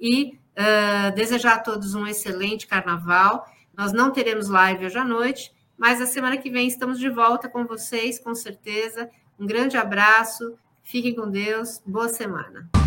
E 0.00 0.38
uh, 0.52 1.14
desejar 1.14 1.54
a 1.54 1.58
todos 1.58 1.94
um 1.94 2.06
excelente 2.06 2.66
carnaval. 2.66 3.46
Nós 3.76 3.92
não 3.92 4.12
teremos 4.12 4.48
live 4.48 4.86
hoje 4.86 4.98
à 4.98 5.04
noite, 5.04 5.52
mas 5.76 6.00
a 6.00 6.06
semana 6.06 6.36
que 6.36 6.50
vem 6.50 6.66
estamos 6.66 6.98
de 6.98 7.08
volta 7.08 7.48
com 7.48 7.64
vocês, 7.64 8.18
com 8.18 8.34
certeza. 8.34 9.10
Um 9.38 9.46
grande 9.46 9.76
abraço, 9.76 10.56
fiquem 10.82 11.14
com 11.14 11.30
Deus, 11.30 11.80
boa 11.86 12.08
semana. 12.08 12.81